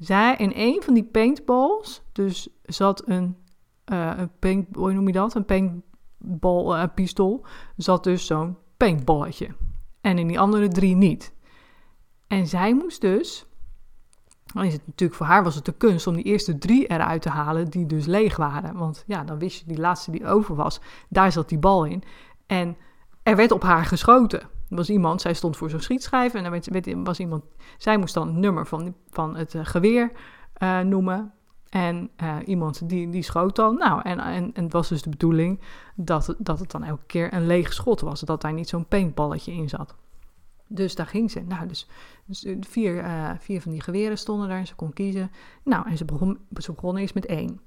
zij, 0.06 0.36
in 0.38 0.52
een 0.56 0.82
van 0.84 0.94
die 0.94 1.04
paintballs, 1.04 2.02
dus 2.12 2.48
zat 2.64 3.08
een, 3.08 3.38
uh, 3.92 4.12
een 4.16 4.32
paint, 4.40 4.76
hoe 4.76 4.94
noem 4.94 5.08
je 5.08 5.14
dat? 5.14 5.36
Een 5.36 5.46
paintball 5.46 6.78
uh, 6.78 6.84
pistool, 6.96 7.46
zat 7.78 8.04
dus 8.04 8.26
zo'n 8.26 8.58
paintballetje. 8.78 9.48
En 10.02 10.18
in 10.18 10.28
die 10.28 10.40
andere 10.40 10.68
drie 10.68 10.96
niet. 10.96 11.34
En 12.28 12.48
zij 12.48 12.74
moest 12.74 13.02
dus 13.02 13.46
dan 14.54 14.64
is 14.64 14.74
het 14.74 14.86
natuurlijk 14.86 15.20
voor 15.20 15.28
haar 15.28 15.44
was 15.44 15.56
het 15.56 15.66
de 15.66 15.74
kunst 15.74 16.08
om 16.08 16.16
die 16.16 16.24
eerste 16.24 16.58
drie 16.58 16.88
eruit 16.88 17.22
te 17.22 17.30
halen 17.30 17.70
die 17.70 17.86
dus 17.86 18.06
leeg 18.06 18.38
waren. 18.38 18.78
Want 18.78 19.04
ja, 19.08 19.24
dan 19.24 19.40
wist 19.40 19.60
je 19.60 19.66
die 19.66 19.80
laatste 19.80 20.12
die 20.12 20.26
over 20.26 20.56
was, 20.56 20.80
daar 21.10 21.32
zat 21.32 21.50
die 21.50 21.58
bal 21.58 21.86
in. 21.86 22.04
En 22.46 22.78
er 23.24 23.36
werd 23.36 23.52
op 23.52 23.64
haar 23.64 23.86
geschoten. 23.86 24.50
Was 24.76 24.90
iemand, 24.90 25.22
zij 25.22 25.34
stond 25.34 25.58
voor 25.58 25.70
zo'n 25.70 25.80
schietschijf 25.80 26.34
en 26.34 26.46
er 26.46 26.52
werd, 26.52 26.94
was 27.04 27.20
iemand, 27.20 27.44
zij 27.78 27.98
moest 27.98 28.14
dan 28.14 28.28
het 28.28 28.36
nummer 28.36 28.68
van, 28.68 28.96
van 29.10 29.36
het 29.36 29.54
uh, 29.54 29.66
geweer 29.66 30.12
uh, 30.64 30.80
noemen. 30.80 31.34
En 31.70 32.10
uh, 32.24 32.36
iemand 32.46 32.90
die, 32.90 33.10
die 33.10 33.22
schoot 33.22 33.56
dan. 33.56 33.78
Nou, 33.78 34.02
en, 34.02 34.20
en, 34.20 34.54
en 34.54 34.64
het 34.64 34.74
was 34.74 34.90
dus 34.90 35.02
de 35.02 35.10
bedoeling 35.10 35.60
dat, 35.96 36.36
dat 36.38 36.60
het 36.60 36.72
dan 36.72 36.84
elke 36.84 37.06
keer 37.06 37.34
een 37.34 37.48
leeg 37.48 37.74
schot 37.74 38.02
was. 38.02 38.20
Dat 38.20 38.42
daar 38.42 38.54
niet 38.54 38.70
zo'n 38.70 38.88
paintballetje 38.88 39.52
in 39.52 39.70
zat. 39.70 39.96
Dus 40.68 40.96
daar 40.96 41.08
ging 41.08 41.32
ze. 41.32 41.40
Nou, 41.40 41.68
dus, 41.68 41.88
dus 42.26 42.46
vier, 42.60 43.06
vier 43.40 43.62
van 43.62 43.72
die 43.72 43.82
geweren 43.82 44.18
stonden 44.18 44.50
daar. 44.50 44.68
Ze 44.68 44.76
kon 44.76 44.94
kiezen. 44.94 45.32
Nou, 45.64 45.90
en 45.90 45.98
ze 45.98 46.06
begon, 46.06 46.40
ze 46.58 46.72
begon 46.72 46.98
eerst 46.98 47.14
met 47.14 47.26
één. 47.26 47.60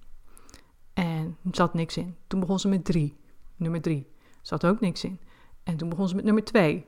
En 0.93 1.37
er 1.45 1.51
zat 1.55 1.75
niks 1.75 1.97
in. 1.97 2.17
Toen 2.27 2.41
begon 2.41 2.59
ze 2.59 2.69
met 2.69 2.85
drie. 2.85 3.17
Nummer 3.57 3.81
drie. 3.81 4.07
Zat 4.43 4.67
ook 4.67 4.81
niks 4.81 5.05
in. 5.05 5.21
En 5.63 5.77
toen 5.77 5.89
begon 5.89 6.09
ze 6.09 6.15
met 6.15 6.25
nummer 6.25 6.45
twee. 6.45 6.87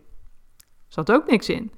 Zat 0.89 1.13
ook 1.13 1.31
niks 1.31 1.49
in. 1.49 1.73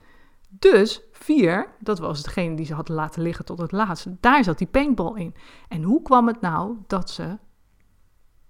Dus 0.49 1.03
vier, 1.13 1.75
dat 1.81 1.99
was 1.99 2.23
degene 2.23 2.57
die 2.57 2.67
ze 2.67 2.75
had 2.75 2.89
laten 2.89 3.23
liggen 3.23 3.45
tot 3.45 3.59
het 3.59 3.73
laatste. 3.73 4.17
Daar 4.21 4.45
zat 4.45 4.59
die 4.59 4.67
paintball 4.67 5.15
in. 5.15 5.35
En 5.69 5.83
hoe 5.83 6.03
kwam 6.03 6.27
het 6.27 6.41
nou 6.41 6.77
dat 6.87 7.11
ze 7.11 7.39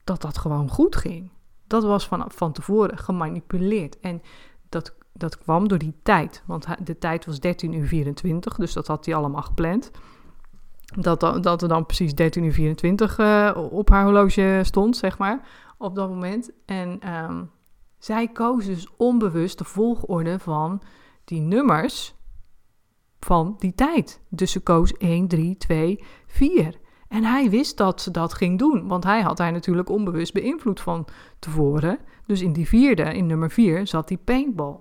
dat 0.04 0.22
dat 0.22 0.38
gewoon 0.38 0.68
goed 0.68 0.96
ging? 0.96 1.30
Dat 1.66 1.82
was 1.82 2.06
van, 2.06 2.24
van 2.28 2.52
tevoren 2.52 2.98
gemanipuleerd. 2.98 4.00
En 4.00 4.22
dat 4.68 4.94
dat 5.12 5.38
kwam 5.38 5.68
door 5.68 5.78
die 5.78 5.94
tijd. 6.02 6.42
Want 6.46 6.66
de 6.84 6.98
tijd 6.98 7.26
was 7.26 7.40
13 7.40 7.72
uur 7.72 7.86
24, 7.86 8.56
dus 8.56 8.72
dat 8.72 8.86
had 8.86 9.04
hij 9.04 9.14
allemaal 9.14 9.42
gepland. 9.42 9.90
Dat, 10.98 11.20
dat 11.20 11.62
er 11.62 11.68
dan 11.68 11.86
precies 11.86 12.14
13 12.14 12.44
uur 12.44 12.52
24 12.52 13.18
uh, 13.18 13.56
op 13.70 13.88
haar 13.88 14.04
horloge 14.04 14.60
stond, 14.64 14.96
zeg 14.96 15.18
maar, 15.18 15.48
op 15.78 15.94
dat 15.94 16.08
moment. 16.08 16.50
En 16.66 17.14
um, 17.14 17.50
zij 18.00 18.28
koos 18.28 18.64
dus 18.64 18.88
onbewust 18.96 19.58
de 19.58 19.64
volgorde 19.64 20.38
van 20.38 20.82
die 21.24 21.40
nummers 21.40 22.14
van 23.20 23.56
die 23.58 23.74
tijd. 23.74 24.20
Dus 24.28 24.52
ze 24.52 24.60
koos 24.60 24.92
1, 24.92 25.28
3, 25.28 25.56
2, 25.56 26.04
4. 26.26 26.78
En 27.08 27.24
hij 27.24 27.50
wist 27.50 27.76
dat 27.76 28.00
ze 28.00 28.10
dat 28.10 28.34
ging 28.34 28.58
doen, 28.58 28.88
want 28.88 29.04
hij 29.04 29.20
had 29.20 29.38
hij 29.38 29.50
natuurlijk 29.50 29.88
onbewust 29.88 30.32
beïnvloed 30.32 30.80
van 30.80 31.06
tevoren. 31.38 31.98
Dus 32.26 32.40
in 32.40 32.52
die 32.52 32.68
vierde, 32.68 33.02
in 33.02 33.26
nummer 33.26 33.50
vier, 33.50 33.86
zat 33.86 34.08
die 34.08 34.18
paintball. 34.18 34.76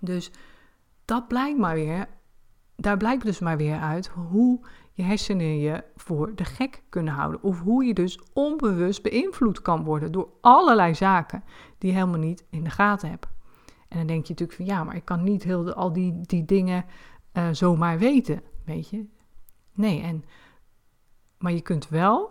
Dus 0.00 0.30
dat 1.04 1.28
blijkt 1.28 1.58
maar 1.58 1.74
weer, 1.74 2.08
daar 2.76 2.96
blijkt 2.96 3.24
dus 3.24 3.38
maar 3.38 3.56
weer 3.56 3.78
uit 3.78 4.06
hoe 4.06 4.60
je 4.92 5.02
hersenen 5.02 5.58
je 5.58 5.84
voor 5.96 6.34
de 6.34 6.44
gek 6.44 6.82
kunnen 6.88 7.14
houden. 7.14 7.42
Of 7.42 7.60
hoe 7.60 7.84
je 7.84 7.94
dus 7.94 8.20
onbewust 8.32 9.02
beïnvloed 9.02 9.62
kan 9.62 9.84
worden 9.84 10.12
door 10.12 10.28
allerlei 10.40 10.94
zaken 10.94 11.44
die 11.78 11.92
helemaal 11.92 12.18
niet 12.18 12.44
in 12.50 12.64
de 12.64 12.70
gaten 12.70 13.10
hebt. 13.10 13.26
En 13.88 13.98
dan 13.98 14.06
denk 14.06 14.22
je 14.24 14.32
natuurlijk 14.32 14.58
van 14.58 14.66
ja, 14.66 14.84
maar 14.84 14.96
ik 14.96 15.04
kan 15.04 15.22
niet 15.22 15.42
heel 15.42 15.72
al 15.72 15.92
die, 15.92 16.20
die 16.20 16.44
dingen 16.44 16.84
uh, 17.32 17.48
zomaar 17.52 17.98
weten, 17.98 18.42
weet 18.64 18.88
je. 18.88 19.06
Nee, 19.72 20.02
en, 20.02 20.24
maar 21.38 21.52
je 21.52 21.60
kunt 21.60 21.88
wel 21.88 22.30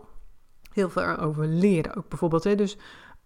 heel 0.74 0.89
veel 0.89 1.04
erover 1.04 1.46
leren. 1.46 1.96
Ook 1.96 2.10
bijvoorbeeld, 2.10 2.44
hè, 2.44 2.56
dus 2.56 2.77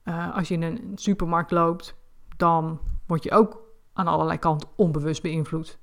uh, 0.03 0.35
als 0.35 0.47
je 0.47 0.53
in 0.53 0.61
een 0.61 0.91
supermarkt 0.95 1.51
loopt, 1.51 1.95
dan 2.37 2.79
word 3.07 3.23
je 3.23 3.31
ook 3.31 3.61
aan 3.93 4.07
allerlei 4.07 4.39
kanten 4.39 4.69
onbewust 4.75 5.21
beïnvloed. 5.21 5.79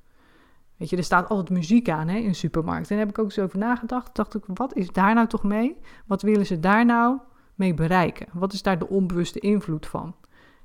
Weet 0.77 0.91
je, 0.91 0.97
er 0.97 1.05
staat 1.05 1.29
altijd 1.29 1.51
muziek 1.51 1.89
aan 1.89 2.09
hè, 2.09 2.17
in 2.17 2.27
een 2.27 2.35
supermarkt. 2.35 2.91
En 2.91 2.97
daar 2.97 3.07
heb 3.07 3.15
ik 3.15 3.19
ook 3.19 3.25
eens 3.25 3.39
over 3.39 3.59
nagedacht. 3.59 4.17
Dacht 4.17 4.35
ik, 4.35 4.45
wat 4.47 4.75
is 4.75 4.91
daar 4.91 5.15
nou 5.15 5.27
toch 5.27 5.43
mee? 5.43 5.77
Wat 6.07 6.23
willen 6.23 6.47
ze 6.47 6.61
daar 6.61 6.85
nou 6.85 7.19
mee 7.55 7.75
bereiken? 7.75 8.27
Wat 8.33 8.53
is 8.53 8.63
daar 8.63 8.79
de 8.79 8.89
onbewuste 8.89 9.39
invloed 9.39 9.87
van? 9.87 10.15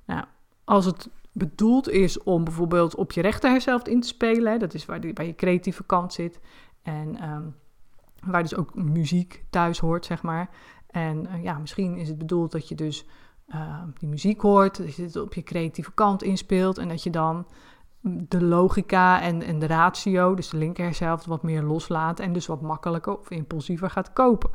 Nou, 0.06 0.26
als 0.64 0.86
het 0.86 1.10
bedoeld 1.32 1.90
is 1.90 2.24
om 2.24 2.44
bijvoorbeeld 2.44 2.96
op 2.96 3.12
je 3.12 3.22
rechterhelft 3.22 3.88
in 3.88 4.02
te 4.02 4.08
spelen, 4.08 4.60
dat 4.60 4.74
is 4.74 4.86
waar, 4.86 5.02
die, 5.02 5.14
waar 5.14 5.26
je 5.26 5.36
creatieve 5.36 5.84
kant 5.84 6.14
zit. 6.14 6.40
En 6.82 7.30
um, 7.30 7.56
waar 8.26 8.42
dus 8.42 8.56
ook 8.56 8.76
muziek 8.76 9.44
thuis 9.50 9.80
hoort, 9.80 10.06
zeg 10.06 10.24
maar. 10.24 10.50
En 10.88 11.26
uh, 11.26 11.44
ja, 11.44 11.58
misschien 11.58 11.98
is 11.98 12.08
het 12.08 12.18
bedoeld 12.18 12.52
dat 12.52 12.68
je 12.68 12.76
dus 12.76 13.06
uh, 13.48 13.84
die 13.98 14.10
muziek 14.10 14.42
hoort, 14.42 14.78
dat 14.78 14.96
je 14.96 15.04
het 15.04 15.16
op 15.16 15.34
je 15.34 15.44
creatieve 15.44 15.92
kant 15.92 16.24
inspeelt 16.24 16.78
en 16.78 16.88
dat 16.88 17.04
je 17.04 17.10
dan 17.10 17.48
de 18.04 18.44
logica 18.44 19.22
en, 19.22 19.42
en 19.42 19.60
de 19.60 19.68
ratio, 19.68 20.36
dus 20.36 20.50
de 20.50 20.58
linkerhelft, 20.58 21.26
wat 21.26 21.44
meer 21.44 21.64
loslaat 21.64 22.20
en 22.20 22.34
dus 22.34 22.46
wat 22.46 22.62
makkelijker 22.62 23.18
of 23.18 23.30
impulsiever 23.30 23.90
gaat 23.90 24.14
kopen. 24.14 24.50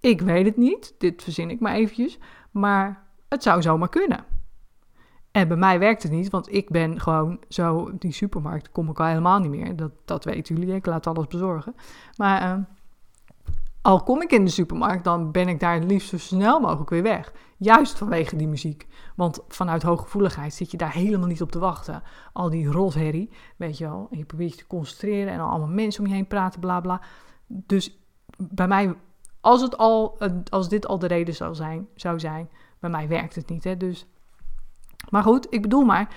Ik 0.00 0.20
weet 0.20 0.46
het 0.46 0.56
niet, 0.56 0.94
dit 0.98 1.22
verzin 1.22 1.50
ik 1.50 1.60
maar 1.60 1.74
eventjes, 1.74 2.18
maar 2.50 3.06
het 3.28 3.42
zou 3.42 3.62
zomaar 3.62 3.88
kunnen. 3.88 4.24
En 5.34 5.48
bij 5.48 5.56
mij 5.56 5.78
werkt 5.78 6.02
het 6.02 6.12
niet, 6.12 6.30
want 6.30 6.52
ik 6.52 6.70
ben 6.70 7.00
gewoon 7.00 7.40
zo, 7.48 7.90
die 7.98 8.12
supermarkt 8.12 8.70
kom 8.70 8.88
ik 8.88 9.00
al 9.00 9.06
helemaal 9.06 9.38
niet 9.38 9.50
meer. 9.50 9.76
Dat, 9.76 9.90
dat 10.04 10.24
weten 10.24 10.56
jullie, 10.56 10.74
ik 10.74 10.86
laat 10.86 11.06
alles 11.06 11.26
bezorgen. 11.26 11.74
Maar 12.16 12.42
uh, 12.42 12.64
al 13.82 14.02
kom 14.02 14.22
ik 14.22 14.32
in 14.32 14.44
de 14.44 14.50
supermarkt, 14.50 15.04
dan 15.04 15.30
ben 15.30 15.48
ik 15.48 15.60
daar 15.60 15.74
het 15.74 15.84
liefst 15.84 16.08
zo 16.08 16.18
snel 16.18 16.60
mogelijk 16.60 16.90
weer 16.90 17.02
weg. 17.02 17.32
Juist 17.56 17.98
vanwege 17.98 18.36
die 18.36 18.48
muziek. 18.48 18.86
Want 19.16 19.40
vanuit 19.48 19.82
hooggevoeligheid 19.82 20.54
zit 20.54 20.70
je 20.70 20.76
daar 20.76 20.92
helemaal 20.92 21.28
niet 21.28 21.42
op 21.42 21.50
te 21.50 21.58
wachten. 21.58 22.02
Al 22.32 22.50
die 22.50 22.66
rotherrie, 22.66 23.30
weet 23.56 23.78
je 23.78 23.84
wel. 23.84 24.06
Je 24.10 24.24
probeert 24.24 24.50
je 24.50 24.58
te 24.58 24.66
concentreren 24.66 25.32
en 25.32 25.40
allemaal 25.40 25.68
mensen 25.68 26.02
om 26.02 26.08
je 26.08 26.14
heen 26.14 26.26
praten, 26.26 26.60
bla 26.60 26.80
bla. 26.80 27.00
Dus 27.46 27.98
bij 28.36 28.68
mij, 28.68 28.94
als, 29.40 29.62
het 29.62 29.78
al, 29.78 30.18
als 30.50 30.68
dit 30.68 30.86
al 30.86 30.98
de 30.98 31.06
reden 31.06 31.34
zou 31.34 31.54
zijn, 31.54 31.88
zou 31.94 32.20
zijn 32.20 32.48
bij 32.84 32.90
mij 32.90 33.08
werkt 33.08 33.34
het 33.34 33.48
niet. 33.48 33.64
Hè? 33.64 33.76
Dus, 33.76 34.06
maar 35.10 35.22
goed, 35.22 35.46
ik 35.50 35.62
bedoel 35.62 35.84
maar, 35.84 36.16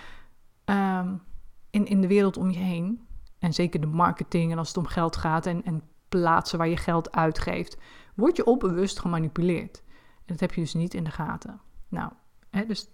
um, 0.66 1.22
in, 1.70 1.86
in 1.86 2.02
de 2.02 2.08
wereld 2.08 2.38
om 2.38 2.50
je 2.50 2.60
heen, 2.60 3.08
en 3.40 3.54
zeker 3.54 3.82
de 3.82 3.88
marketing 3.88 4.52
en 4.52 4.58
als 4.58 4.68
het 4.68 4.78
om 4.78 4.86
geld 4.86 5.16
gaat 5.16 5.46
en, 5.46 5.64
en 5.64 5.82
plaatsen 6.10 6.58
waar 6.58 6.68
je 6.68 6.78
geld 6.78 7.12
uitgeeft, 7.12 7.78
word 8.16 8.36
je 8.36 8.46
onbewust 8.46 9.00
gemanipuleerd. 9.00 9.84
En 10.18 10.34
dat 10.34 10.40
heb 10.40 10.54
je 10.54 10.62
dus 10.62 10.74
niet 10.74 10.94
in 10.94 11.04
de 11.04 11.12
gaten. 11.12 11.62
Nou, 11.88 12.12
hè, 12.50 12.66
dus, 12.66 12.90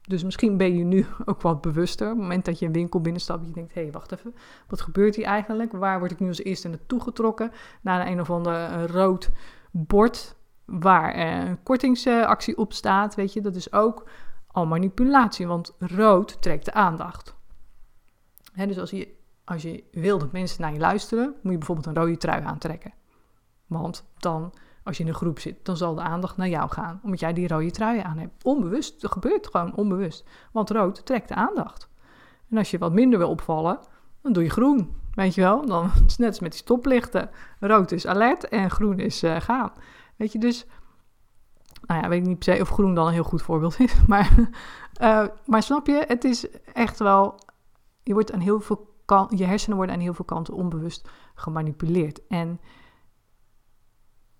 dus 0.00 0.24
misschien 0.24 0.56
ben 0.56 0.76
je 0.76 0.84
nu 0.84 1.06
ook 1.24 1.40
wat 1.40 1.60
bewuster. 1.60 2.06
Op 2.06 2.12
het 2.12 2.22
moment 2.22 2.44
dat 2.44 2.58
je 2.58 2.66
een 2.66 2.72
winkel 2.72 3.00
binnenstapt, 3.00 3.46
je 3.46 3.52
denkt, 3.52 3.74
hé, 3.74 3.82
hey, 3.82 3.92
wacht 3.92 4.12
even, 4.12 4.34
wat 4.68 4.80
gebeurt 4.80 5.16
hier 5.16 5.24
eigenlijk? 5.24 5.72
Waar 5.72 5.98
word 5.98 6.10
ik 6.10 6.20
nu 6.20 6.28
als 6.28 6.42
eerste 6.42 6.68
naartoe 6.68 7.00
getrokken? 7.00 7.50
Naar 7.80 8.06
een 8.06 8.20
of 8.20 8.30
ander 8.30 8.52
uh, 8.52 8.84
rood 8.84 9.30
bord 9.70 10.36
waar 10.64 11.16
uh, 11.16 11.48
een 11.48 11.62
kortingsactie 11.62 12.56
op 12.56 12.72
staat, 12.72 13.14
weet 13.14 13.32
je. 13.32 13.40
Dat 13.40 13.56
is 13.56 13.72
ook 13.72 14.08
al 14.54 14.66
manipulatie, 14.66 15.46
want 15.46 15.74
rood 15.78 16.42
trekt 16.42 16.64
de 16.64 16.72
aandacht. 16.72 17.34
Dus 18.54 18.78
als 18.78 18.90
je 18.90 19.14
als 19.44 19.62
je 19.62 19.84
wil 19.92 20.18
dat 20.18 20.32
mensen 20.32 20.60
naar 20.60 20.72
je 20.72 20.78
luisteren, 20.78 21.34
moet 21.42 21.52
je 21.52 21.58
bijvoorbeeld 21.58 21.86
een 21.86 21.94
rode 21.94 22.16
trui 22.16 22.42
aantrekken. 22.42 22.92
Want 23.66 24.04
dan, 24.18 24.52
als 24.82 24.96
je 24.96 25.02
in 25.02 25.08
een 25.08 25.14
groep 25.14 25.38
zit, 25.38 25.64
dan 25.64 25.76
zal 25.76 25.94
de 25.94 26.00
aandacht 26.00 26.36
naar 26.36 26.48
jou 26.48 26.70
gaan. 26.70 27.00
Omdat 27.02 27.20
jij 27.20 27.32
die 27.32 27.48
rode 27.48 27.70
trui 27.70 28.00
aan 28.00 28.18
hebt. 28.18 28.44
Onbewust, 28.44 29.00
dat 29.00 29.12
gebeurt 29.12 29.46
gewoon 29.46 29.76
onbewust. 29.76 30.24
Want 30.52 30.70
rood 30.70 31.06
trekt 31.06 31.28
de 31.28 31.34
aandacht. 31.34 31.88
En 32.50 32.56
als 32.56 32.70
je 32.70 32.78
wat 32.78 32.92
minder 32.92 33.18
wil 33.18 33.28
opvallen, 33.28 33.78
dan 34.22 34.32
doe 34.32 34.42
je 34.42 34.50
groen. 34.50 34.96
Weet 35.14 35.34
je 35.34 35.40
wel? 35.40 35.66
Dan 35.66 35.90
is 36.06 36.16
net 36.16 36.28
als 36.28 36.40
met 36.40 36.50
die 36.50 36.60
stoplichten. 36.60 37.30
Rood 37.60 37.92
is 37.92 38.06
alert 38.06 38.48
en 38.48 38.70
groen 38.70 38.98
is 38.98 39.22
uh, 39.22 39.40
gaan. 39.40 39.72
Weet 40.16 40.32
je, 40.32 40.38
dus... 40.38 40.66
Nou 41.86 42.02
ja, 42.02 42.08
weet 42.08 42.20
ik 42.20 42.26
niet 42.26 42.44
per 42.44 42.54
se 42.54 42.60
of 42.60 42.68
groen 42.68 42.94
dan 42.94 43.06
een 43.06 43.12
heel 43.12 43.22
goed 43.22 43.42
voorbeeld 43.42 43.80
is. 43.80 43.94
Maar, 44.06 44.50
uh, 45.00 45.26
maar 45.46 45.62
snap 45.62 45.86
je, 45.86 46.04
het 46.06 46.24
is 46.24 46.46
echt 46.72 46.98
wel... 46.98 47.38
Je 48.02 48.12
wordt 48.12 48.32
aan 48.32 48.40
heel 48.40 48.60
veel 48.60 48.94
kan, 49.04 49.26
je 49.36 49.44
hersenen 49.44 49.76
worden 49.76 49.94
aan 49.94 50.00
heel 50.00 50.14
veel 50.14 50.24
kanten 50.24 50.54
onbewust 50.54 51.08
gemanipuleerd. 51.34 52.26
En 52.26 52.60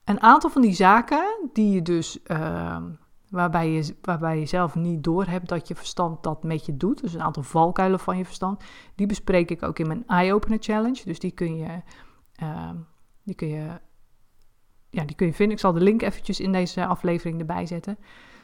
een 0.04 0.20
aantal 0.20 0.50
van 0.50 0.62
die 0.62 0.74
zaken 0.74 1.48
die 1.52 1.72
je 1.72 1.82
dus, 1.82 2.18
uh, 2.26 2.82
waarbij, 3.28 3.70
je, 3.70 3.96
waarbij 4.02 4.38
je 4.38 4.46
zelf 4.46 4.74
niet 4.74 5.04
doorhebt 5.04 5.48
dat 5.48 5.68
je 5.68 5.74
verstand 5.74 6.22
dat 6.22 6.42
met 6.42 6.66
je 6.66 6.76
doet, 6.76 7.00
dus 7.00 7.14
een 7.14 7.22
aantal 7.22 7.42
valkuilen 7.42 8.00
van 8.00 8.16
je 8.16 8.24
verstand, 8.24 8.64
die 8.94 9.06
bespreek 9.06 9.50
ik 9.50 9.62
ook 9.62 9.78
in 9.78 9.86
mijn 9.86 10.06
Eye-Opener 10.06 10.58
Challenge. 10.60 11.02
Dus 11.04 11.18
die 11.18 11.32
kun 11.32 11.56
je, 11.56 11.82
uh, 12.42 12.70
die 13.22 13.34
kun 13.34 13.48
je, 13.48 13.80
ja, 14.94 15.04
die 15.04 15.16
kun 15.16 15.26
je 15.26 15.32
vinden. 15.32 15.54
Ik 15.54 15.60
zal 15.62 15.72
de 15.72 15.80
link 15.80 16.02
eventjes 16.02 16.40
in 16.40 16.52
deze 16.52 16.86
aflevering 16.86 17.40
erbij 17.40 17.66
zetten. 17.66 17.98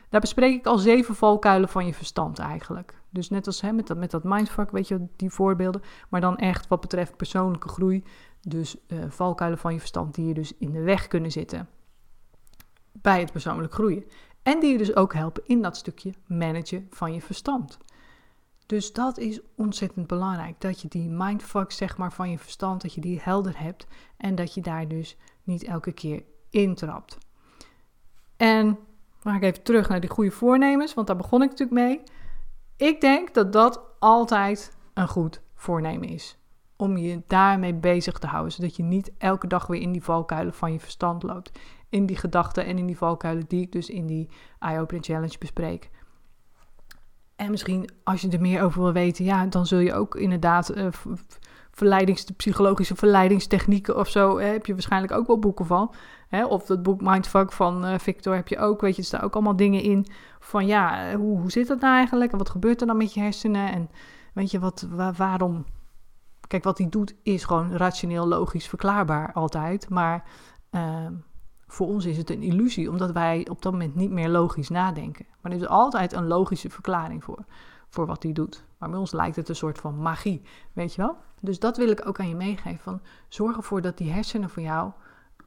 Daar 0.08 0.20
bespreek 0.20 0.54
ik 0.54 0.66
al 0.66 0.78
zeven 0.78 1.14
valkuilen 1.14 1.68
van 1.68 1.86
je 1.86 1.94
verstand 1.94 2.38
eigenlijk. 2.38 2.94
Dus 3.10 3.30
net 3.30 3.46
als 3.46 3.60
hè, 3.60 3.72
met, 3.72 3.86
dat, 3.86 3.96
met 3.96 4.10
dat 4.10 4.24
mindfuck, 4.24 4.70
weet 4.70 4.88
je, 4.88 5.06
die 5.16 5.30
voorbeelden. 5.30 5.82
Maar 6.08 6.20
dan 6.20 6.36
echt 6.36 6.68
wat 6.68 6.80
betreft 6.80 7.16
persoonlijke 7.16 7.68
groei. 7.68 8.04
Dus 8.40 8.76
uh, 8.88 9.04
valkuilen 9.08 9.58
van 9.58 9.72
je 9.72 9.78
verstand 9.78 10.14
die 10.14 10.26
je 10.26 10.34
dus 10.34 10.52
in 10.58 10.72
de 10.72 10.80
weg 10.80 11.08
kunnen 11.08 11.30
zitten 11.30 11.68
bij 12.92 13.20
het 13.20 13.32
persoonlijk 13.32 13.72
groeien. 13.72 14.04
En 14.42 14.60
die 14.60 14.72
je 14.72 14.78
dus 14.78 14.96
ook 14.96 15.14
helpen 15.14 15.42
in 15.46 15.62
dat 15.62 15.76
stukje 15.76 16.14
managen 16.26 16.86
van 16.90 17.14
je 17.14 17.20
verstand. 17.20 17.78
Dus 18.66 18.92
dat 18.92 19.18
is 19.18 19.40
ontzettend 19.56 20.06
belangrijk. 20.06 20.60
Dat 20.60 20.80
je 20.80 20.88
die 20.88 21.08
mindfuck 21.08 21.72
zeg 21.72 21.96
maar, 21.96 22.12
van 22.12 22.30
je 22.30 22.38
verstand, 22.38 22.82
dat 22.82 22.94
je 22.94 23.00
die 23.00 23.20
helder 23.22 23.60
hebt. 23.60 23.86
En 24.16 24.34
dat 24.34 24.54
je 24.54 24.60
daar 24.60 24.88
dus 24.88 25.16
niet 25.42 25.64
elke 25.64 25.92
keer 25.92 26.22
intrapt. 26.50 27.18
En 28.36 28.66
dan 29.22 29.32
ga 29.32 29.36
ik 29.36 29.42
even 29.42 29.62
terug 29.62 29.88
naar 29.88 30.00
die 30.00 30.10
goede 30.10 30.30
voornemens, 30.30 30.94
want 30.94 31.06
daar 31.06 31.16
begon 31.16 31.42
ik 31.42 31.50
natuurlijk 31.50 31.80
mee. 31.80 32.00
Ik 32.76 33.00
denk 33.00 33.34
dat 33.34 33.52
dat 33.52 33.80
altijd 33.98 34.76
een 34.94 35.08
goed 35.08 35.42
voornemen 35.54 36.08
is. 36.08 36.38
Om 36.76 36.96
je 36.96 37.22
daarmee 37.26 37.74
bezig 37.74 38.18
te 38.18 38.26
houden, 38.26 38.52
zodat 38.52 38.76
je 38.76 38.82
niet 38.82 39.12
elke 39.18 39.46
dag 39.46 39.66
weer 39.66 39.80
in 39.80 39.92
die 39.92 40.02
valkuilen 40.02 40.54
van 40.54 40.72
je 40.72 40.80
verstand 40.80 41.22
loopt. 41.22 41.58
In 41.88 42.06
die 42.06 42.16
gedachten 42.16 42.64
en 42.64 42.78
in 42.78 42.86
die 42.86 42.96
valkuilen 42.96 43.44
die 43.48 43.62
ik 43.62 43.72
dus 43.72 43.90
in 43.90 44.06
die 44.06 44.28
Eye 44.58 44.86
Challenge 45.00 45.38
bespreek. 45.38 45.90
En 47.36 47.50
misschien 47.50 47.90
als 48.04 48.20
je 48.20 48.28
er 48.28 48.40
meer 48.40 48.62
over 48.62 48.82
wil 48.82 48.92
weten, 48.92 49.24
ja, 49.24 49.46
dan 49.46 49.66
zul 49.66 49.78
je 49.78 49.94
ook 49.94 50.14
inderdaad 50.14 50.76
uh, 50.76 50.86
verleidings, 51.70 52.24
psychologische 52.36 52.96
verleidingstechnieken 52.96 53.96
of 53.96 54.08
zo, 54.08 54.38
hè, 54.38 54.46
heb 54.46 54.66
je 54.66 54.72
waarschijnlijk 54.72 55.12
ook 55.12 55.26
wel 55.26 55.38
boeken 55.38 55.66
van. 55.66 55.94
Hè? 56.28 56.44
Of 56.44 56.66
dat 56.66 56.82
boek 56.82 57.00
Mindfuck 57.00 57.52
van 57.52 57.84
uh, 57.84 57.98
Victor 57.98 58.34
heb 58.34 58.48
je 58.48 58.58
ook, 58.58 58.80
weet 58.80 58.94
je, 58.94 59.00
er 59.00 59.06
staan 59.06 59.20
ook 59.20 59.34
allemaal 59.34 59.56
dingen 59.56 59.82
in 59.82 60.06
van 60.38 60.66
ja, 60.66 61.16
hoe, 61.16 61.40
hoe 61.40 61.50
zit 61.50 61.68
dat 61.68 61.80
nou 61.80 61.94
eigenlijk 61.94 62.32
en 62.32 62.38
wat 62.38 62.50
gebeurt 62.50 62.80
er 62.80 62.86
dan 62.86 62.96
met 62.96 63.14
je 63.14 63.20
hersenen 63.20 63.72
en 63.72 63.90
weet 64.34 64.50
je, 64.50 64.58
wat, 64.58 64.86
waarom... 65.16 65.64
Kijk, 66.46 66.64
wat 66.64 66.78
hij 66.78 66.88
doet 66.88 67.14
is 67.22 67.44
gewoon 67.44 67.76
rationeel, 67.76 68.26
logisch, 68.26 68.68
verklaarbaar 68.68 69.32
altijd, 69.32 69.88
maar... 69.88 70.24
Uh, 70.70 71.06
voor 71.72 71.86
ons 71.86 72.04
is 72.04 72.16
het 72.16 72.30
een 72.30 72.42
illusie, 72.42 72.90
omdat 72.90 73.12
wij 73.12 73.46
op 73.50 73.62
dat 73.62 73.72
moment 73.72 73.94
niet 73.94 74.10
meer 74.10 74.28
logisch 74.28 74.68
nadenken. 74.68 75.26
Maar 75.40 75.52
er 75.52 75.58
is 75.58 75.66
altijd 75.66 76.12
een 76.12 76.26
logische 76.26 76.70
verklaring 76.70 77.24
voor, 77.24 77.44
voor 77.90 78.06
wat 78.06 78.22
hij 78.22 78.32
doet. 78.32 78.64
Maar 78.78 78.90
bij 78.90 78.98
ons 78.98 79.12
lijkt 79.12 79.36
het 79.36 79.48
een 79.48 79.56
soort 79.56 79.78
van 79.78 80.02
magie, 80.02 80.42
weet 80.72 80.94
je 80.94 81.02
wel? 81.02 81.16
Dus 81.40 81.58
dat 81.58 81.76
wil 81.76 81.90
ik 81.90 82.06
ook 82.06 82.20
aan 82.20 82.28
je 82.28 82.34
meegeven. 82.34 82.78
Van, 82.78 83.00
zorg 83.28 83.56
ervoor 83.56 83.80
dat 83.80 83.98
die 83.98 84.10
hersenen 84.10 84.50
voor 84.50 84.62
jou, 84.62 84.92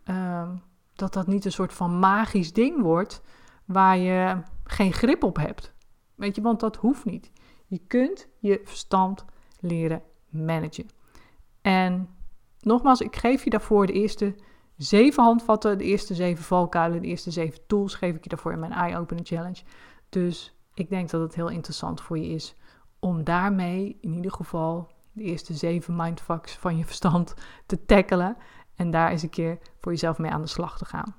uh, 0.06 0.50
dat 0.96 1.14
dat 1.14 1.28
niet 1.28 1.46
een 1.46 1.52
soort 1.52 1.74
van 1.74 2.00
magisch 2.00 2.54
ding 2.54 2.82
wordt 2.82 3.22
waar 3.66 3.98
je 3.98 4.42
geen 4.64 4.94
grip 4.94 5.24
op 5.24 5.38
hebt. 5.38 5.74
Weet 6.16 6.36
je, 6.36 6.42
want 6.42 6.60
dat 6.60 6.76
hoeft 6.76 7.06
niet. 7.06 7.32
Je 7.66 7.78
kunt 7.88 8.28
je 8.40 8.62
verstand 8.64 9.26
leren 9.60 10.02
managen. 10.30 10.88
En 11.62 12.10
nogmaals, 12.60 13.02
ik 13.02 13.16
geef 13.16 13.44
je 13.44 13.50
daarvoor 13.50 13.86
de 13.86 13.94
eerste 13.94 14.36
zeven 14.78 15.24
handvatten, 15.24 15.78
de 15.78 15.84
eerste 15.84 16.14
zeven 16.14 16.44
valkuilen, 16.44 17.02
de 17.02 17.08
eerste 17.08 17.32
zeven 17.32 17.60
tools 17.68 17.96
geef 17.96 18.16
ik 18.16 18.24
je 18.24 18.30
daarvoor 18.30 18.52
in 18.52 18.60
mijn 18.60 18.72
Eye 18.72 18.98
Opener 18.98 19.26
Challenge. 19.26 19.62
Dus 20.10 20.53
ik 20.74 20.89
denk 20.89 21.10
dat 21.10 21.22
het 21.22 21.36
heel 21.36 21.50
interessant 21.50 22.01
voor 22.01 22.18
je 22.18 22.30
is 22.30 22.56
om 23.00 23.24
daarmee 23.24 23.98
in 24.01 24.13
ieder 24.13 24.32
geval 24.32 24.92
de 25.12 25.24
eerste 25.24 25.53
zeven 25.53 25.96
mindfucks 25.96 26.58
van 26.58 26.77
je 26.77 26.86
verstand 26.86 27.34
te 27.65 27.86
tackelen. 27.86 28.38
En 28.75 28.92
daar 28.92 29.10
eens 29.10 29.24
een 29.24 29.30
keer 29.30 29.58
voor 29.80 29.92
jezelf 29.92 30.18
mee 30.18 30.32
aan 30.32 30.42
de 30.42 30.48
slag 30.48 30.77
te 30.77 30.86
gaan. 30.86 31.15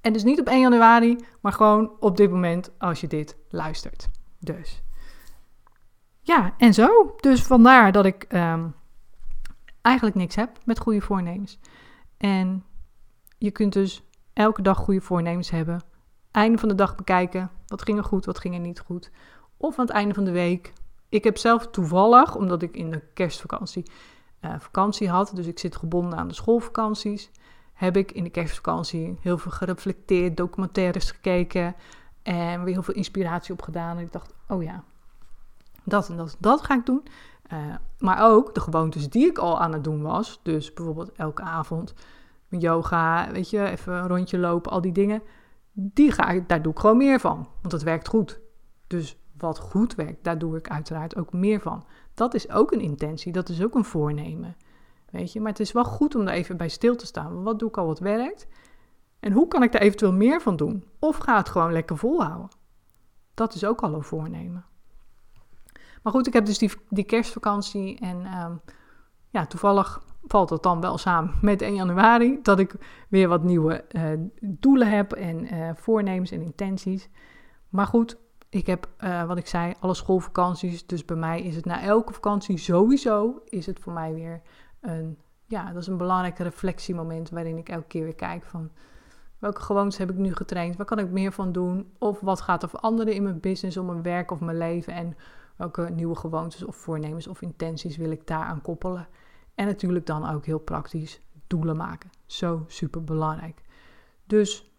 En 0.00 0.12
dus 0.12 0.24
niet 0.24 0.40
op 0.40 0.46
1 0.46 0.60
januari, 0.60 1.18
maar 1.40 1.52
gewoon 1.52 1.90
op 2.00 2.16
dit 2.16 2.30
moment 2.30 2.70
als 2.78 3.00
je 3.00 3.06
dit 3.06 3.36
luistert. 3.48 4.08
Dus 4.38 4.82
ja, 6.20 6.54
en 6.58 6.74
zo. 6.74 7.14
Dus 7.16 7.42
vandaar 7.42 7.92
dat 7.92 8.04
ik 8.04 8.22
ehm, 8.22 8.68
eigenlijk 9.82 10.16
niks 10.16 10.34
heb 10.34 10.58
met 10.64 10.78
goede 10.78 11.00
voornemens. 11.00 11.58
En 12.16 12.64
je 13.38 13.50
kunt 13.50 13.72
dus 13.72 14.02
elke 14.32 14.62
dag 14.62 14.78
goede 14.78 15.00
voornemens 15.00 15.50
hebben. 15.50 15.80
Einde 16.38 16.58
van 16.58 16.68
de 16.68 16.74
dag 16.74 16.94
bekijken. 16.94 17.50
Wat 17.66 17.82
ging 17.82 17.98
er 17.98 18.04
goed, 18.04 18.24
wat 18.24 18.38
ging 18.38 18.54
er 18.54 18.60
niet 18.60 18.80
goed. 18.80 19.10
Of 19.56 19.78
aan 19.78 19.84
het 19.86 19.94
einde 19.94 20.14
van 20.14 20.24
de 20.24 20.30
week. 20.30 20.72
Ik 21.08 21.24
heb 21.24 21.36
zelf 21.36 21.66
toevallig, 21.66 22.36
omdat 22.36 22.62
ik 22.62 22.76
in 22.76 22.90
de 22.90 23.02
kerstvakantie 23.14 23.90
uh, 24.40 24.54
vakantie 24.58 25.08
had, 25.08 25.30
dus 25.34 25.46
ik 25.46 25.58
zit 25.58 25.76
gebonden 25.76 26.18
aan 26.18 26.28
de 26.28 26.34
schoolvakanties, 26.34 27.30
heb 27.72 27.96
ik 27.96 28.12
in 28.12 28.24
de 28.24 28.30
kerstvakantie 28.30 29.18
heel 29.20 29.38
veel 29.38 29.50
gereflecteerd, 29.50 30.36
documentaires 30.36 31.10
gekeken 31.10 31.74
en 32.22 32.64
weer 32.64 32.74
heel 32.74 32.82
veel 32.82 32.94
inspiratie 32.94 33.52
opgedaan. 33.52 33.96
En 33.96 34.02
ik 34.02 34.12
dacht, 34.12 34.34
oh 34.48 34.62
ja, 34.62 34.84
dat 35.84 36.08
en 36.08 36.16
dat, 36.16 36.36
dat 36.38 36.62
ga 36.62 36.74
ik 36.74 36.86
doen. 36.86 37.02
Uh, 37.52 37.58
maar 37.98 38.30
ook 38.30 38.54
de 38.54 38.60
gewoontes 38.60 39.08
die 39.08 39.26
ik 39.26 39.38
al 39.38 39.60
aan 39.60 39.72
het 39.72 39.84
doen 39.84 40.02
was. 40.02 40.40
Dus 40.42 40.74
bijvoorbeeld 40.74 41.12
elke 41.12 41.42
avond 41.42 41.94
yoga, 42.48 43.30
weet 43.32 43.50
je, 43.50 43.68
even 43.68 43.92
een 43.92 44.08
rondje 44.08 44.38
lopen, 44.38 44.72
al 44.72 44.80
die 44.80 44.92
dingen. 44.92 45.22
Die 45.80 46.12
ga 46.12 46.28
ik, 46.28 46.48
daar 46.48 46.62
doe 46.62 46.72
ik 46.72 46.78
gewoon 46.78 46.96
meer 46.96 47.20
van, 47.20 47.48
want 47.60 47.72
het 47.72 47.82
werkt 47.82 48.08
goed. 48.08 48.40
Dus 48.86 49.18
wat 49.36 49.58
goed 49.58 49.94
werkt, 49.94 50.24
daar 50.24 50.38
doe 50.38 50.56
ik 50.56 50.68
uiteraard 50.68 51.16
ook 51.16 51.32
meer 51.32 51.60
van. 51.60 51.84
Dat 52.14 52.34
is 52.34 52.50
ook 52.50 52.72
een 52.72 52.80
intentie, 52.80 53.32
dat 53.32 53.48
is 53.48 53.62
ook 53.62 53.74
een 53.74 53.84
voornemen. 53.84 54.56
Weet 55.10 55.32
je, 55.32 55.40
maar 55.40 55.50
het 55.50 55.60
is 55.60 55.72
wel 55.72 55.84
goed 55.84 56.14
om 56.14 56.24
daar 56.24 56.34
even 56.34 56.56
bij 56.56 56.68
stil 56.68 56.96
te 56.96 57.06
staan. 57.06 57.42
Wat 57.42 57.58
doe 57.58 57.68
ik 57.68 57.76
al 57.76 57.86
wat 57.86 57.98
werkt? 57.98 58.46
En 59.20 59.32
hoe 59.32 59.48
kan 59.48 59.62
ik 59.62 59.72
daar 59.72 59.80
eventueel 59.80 60.12
meer 60.12 60.40
van 60.40 60.56
doen? 60.56 60.84
Of 60.98 61.16
ga 61.16 61.36
het 61.36 61.48
gewoon 61.48 61.72
lekker 61.72 61.98
volhouden? 61.98 62.48
Dat 63.34 63.54
is 63.54 63.64
ook 63.64 63.80
al 63.80 63.94
een 63.94 64.02
voornemen. 64.02 64.64
Maar 66.02 66.12
goed, 66.12 66.26
ik 66.26 66.32
heb 66.32 66.46
dus 66.46 66.58
die, 66.58 66.72
die 66.88 67.04
kerstvakantie 67.04 67.98
en 67.98 68.24
ehm, 68.24 68.52
ja, 69.30 69.46
toevallig 69.46 70.02
valt 70.22 70.50
het 70.50 70.62
dan 70.62 70.80
wel 70.80 70.98
samen 70.98 71.34
met 71.40 71.62
1 71.62 71.74
januari 71.74 72.38
dat 72.42 72.58
ik 72.58 72.74
weer 73.08 73.28
wat 73.28 73.42
nieuwe 73.42 73.84
uh, 73.90 74.02
doelen 74.40 74.90
heb 74.90 75.12
en 75.12 75.54
uh, 75.54 75.70
voornemens 75.74 76.30
en 76.30 76.42
intenties. 76.42 77.08
Maar 77.68 77.86
goed, 77.86 78.16
ik 78.48 78.66
heb, 78.66 78.88
uh, 79.04 79.24
wat 79.24 79.38
ik 79.38 79.46
zei, 79.46 79.74
alle 79.80 79.94
schoolvakanties. 79.94 80.86
Dus 80.86 81.04
bij 81.04 81.16
mij 81.16 81.42
is 81.42 81.56
het 81.56 81.64
na 81.64 81.82
elke 81.82 82.12
vakantie 82.12 82.58
sowieso, 82.58 83.42
is 83.44 83.66
het 83.66 83.78
voor 83.78 83.92
mij 83.92 84.14
weer 84.14 84.42
een, 84.80 85.18
ja, 85.46 85.72
dat 85.72 85.82
is 85.82 85.86
een 85.86 85.96
belangrijk 85.96 86.38
reflectiemoment 86.38 87.30
waarin 87.30 87.58
ik 87.58 87.68
elke 87.68 87.86
keer 87.86 88.04
weer 88.04 88.14
kijk 88.14 88.44
van 88.44 88.70
welke 89.38 89.60
gewoontes 89.60 89.98
heb 89.98 90.10
ik 90.10 90.16
nu 90.16 90.34
getraind, 90.34 90.76
waar 90.76 90.86
kan 90.86 90.98
ik 90.98 91.10
meer 91.10 91.32
van 91.32 91.52
doen 91.52 91.92
of 91.98 92.20
wat 92.20 92.40
gaat 92.40 92.62
er 92.62 92.68
veranderen 92.68 93.14
in 93.14 93.22
mijn 93.22 93.40
business 93.40 93.76
of 93.76 93.86
mijn 93.86 94.02
werk 94.02 94.30
of 94.30 94.40
mijn 94.40 94.58
leven 94.58 94.92
en 94.92 95.16
welke 95.56 95.90
nieuwe 95.90 96.16
gewoontes 96.16 96.64
of 96.64 96.76
voornemens 96.76 97.26
of 97.26 97.42
intenties 97.42 97.96
wil 97.96 98.10
ik 98.10 98.26
daaraan 98.26 98.62
koppelen. 98.62 99.08
En 99.58 99.66
natuurlijk 99.66 100.06
dan 100.06 100.28
ook 100.28 100.44
heel 100.44 100.58
praktisch 100.58 101.20
doelen 101.46 101.76
maken. 101.76 102.10
Zo 102.26 102.64
super 102.66 103.04
belangrijk. 103.04 103.62
Dus 104.26 104.70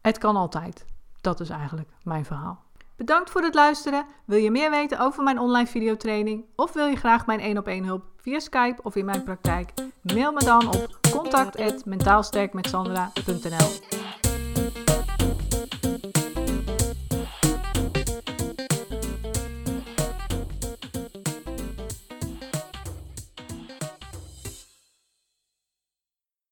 het 0.00 0.18
kan 0.18 0.36
altijd. 0.36 0.84
Dat 1.20 1.40
is 1.40 1.48
eigenlijk 1.48 1.88
mijn 2.02 2.24
verhaal. 2.24 2.62
Bedankt 2.96 3.30
voor 3.30 3.42
het 3.42 3.54
luisteren. 3.54 4.06
Wil 4.24 4.38
je 4.38 4.50
meer 4.50 4.70
weten 4.70 4.98
over 4.98 5.22
mijn 5.22 5.38
online 5.38 5.66
videotraining 5.66 6.44
of 6.56 6.72
wil 6.72 6.86
je 6.86 6.96
graag 6.96 7.26
mijn 7.26 7.40
1 7.40 7.58
op 7.58 7.66
1 7.66 7.84
hulp 7.84 8.04
via 8.16 8.38
Skype 8.38 8.82
of 8.82 8.96
in 8.96 9.04
mijn 9.04 9.24
praktijk? 9.24 9.72
Mail 10.02 10.32
me 10.32 10.44
dan 10.44 10.66
op 10.66 10.98
contact@mentaalsterkmetsandra.nl. 11.10 13.97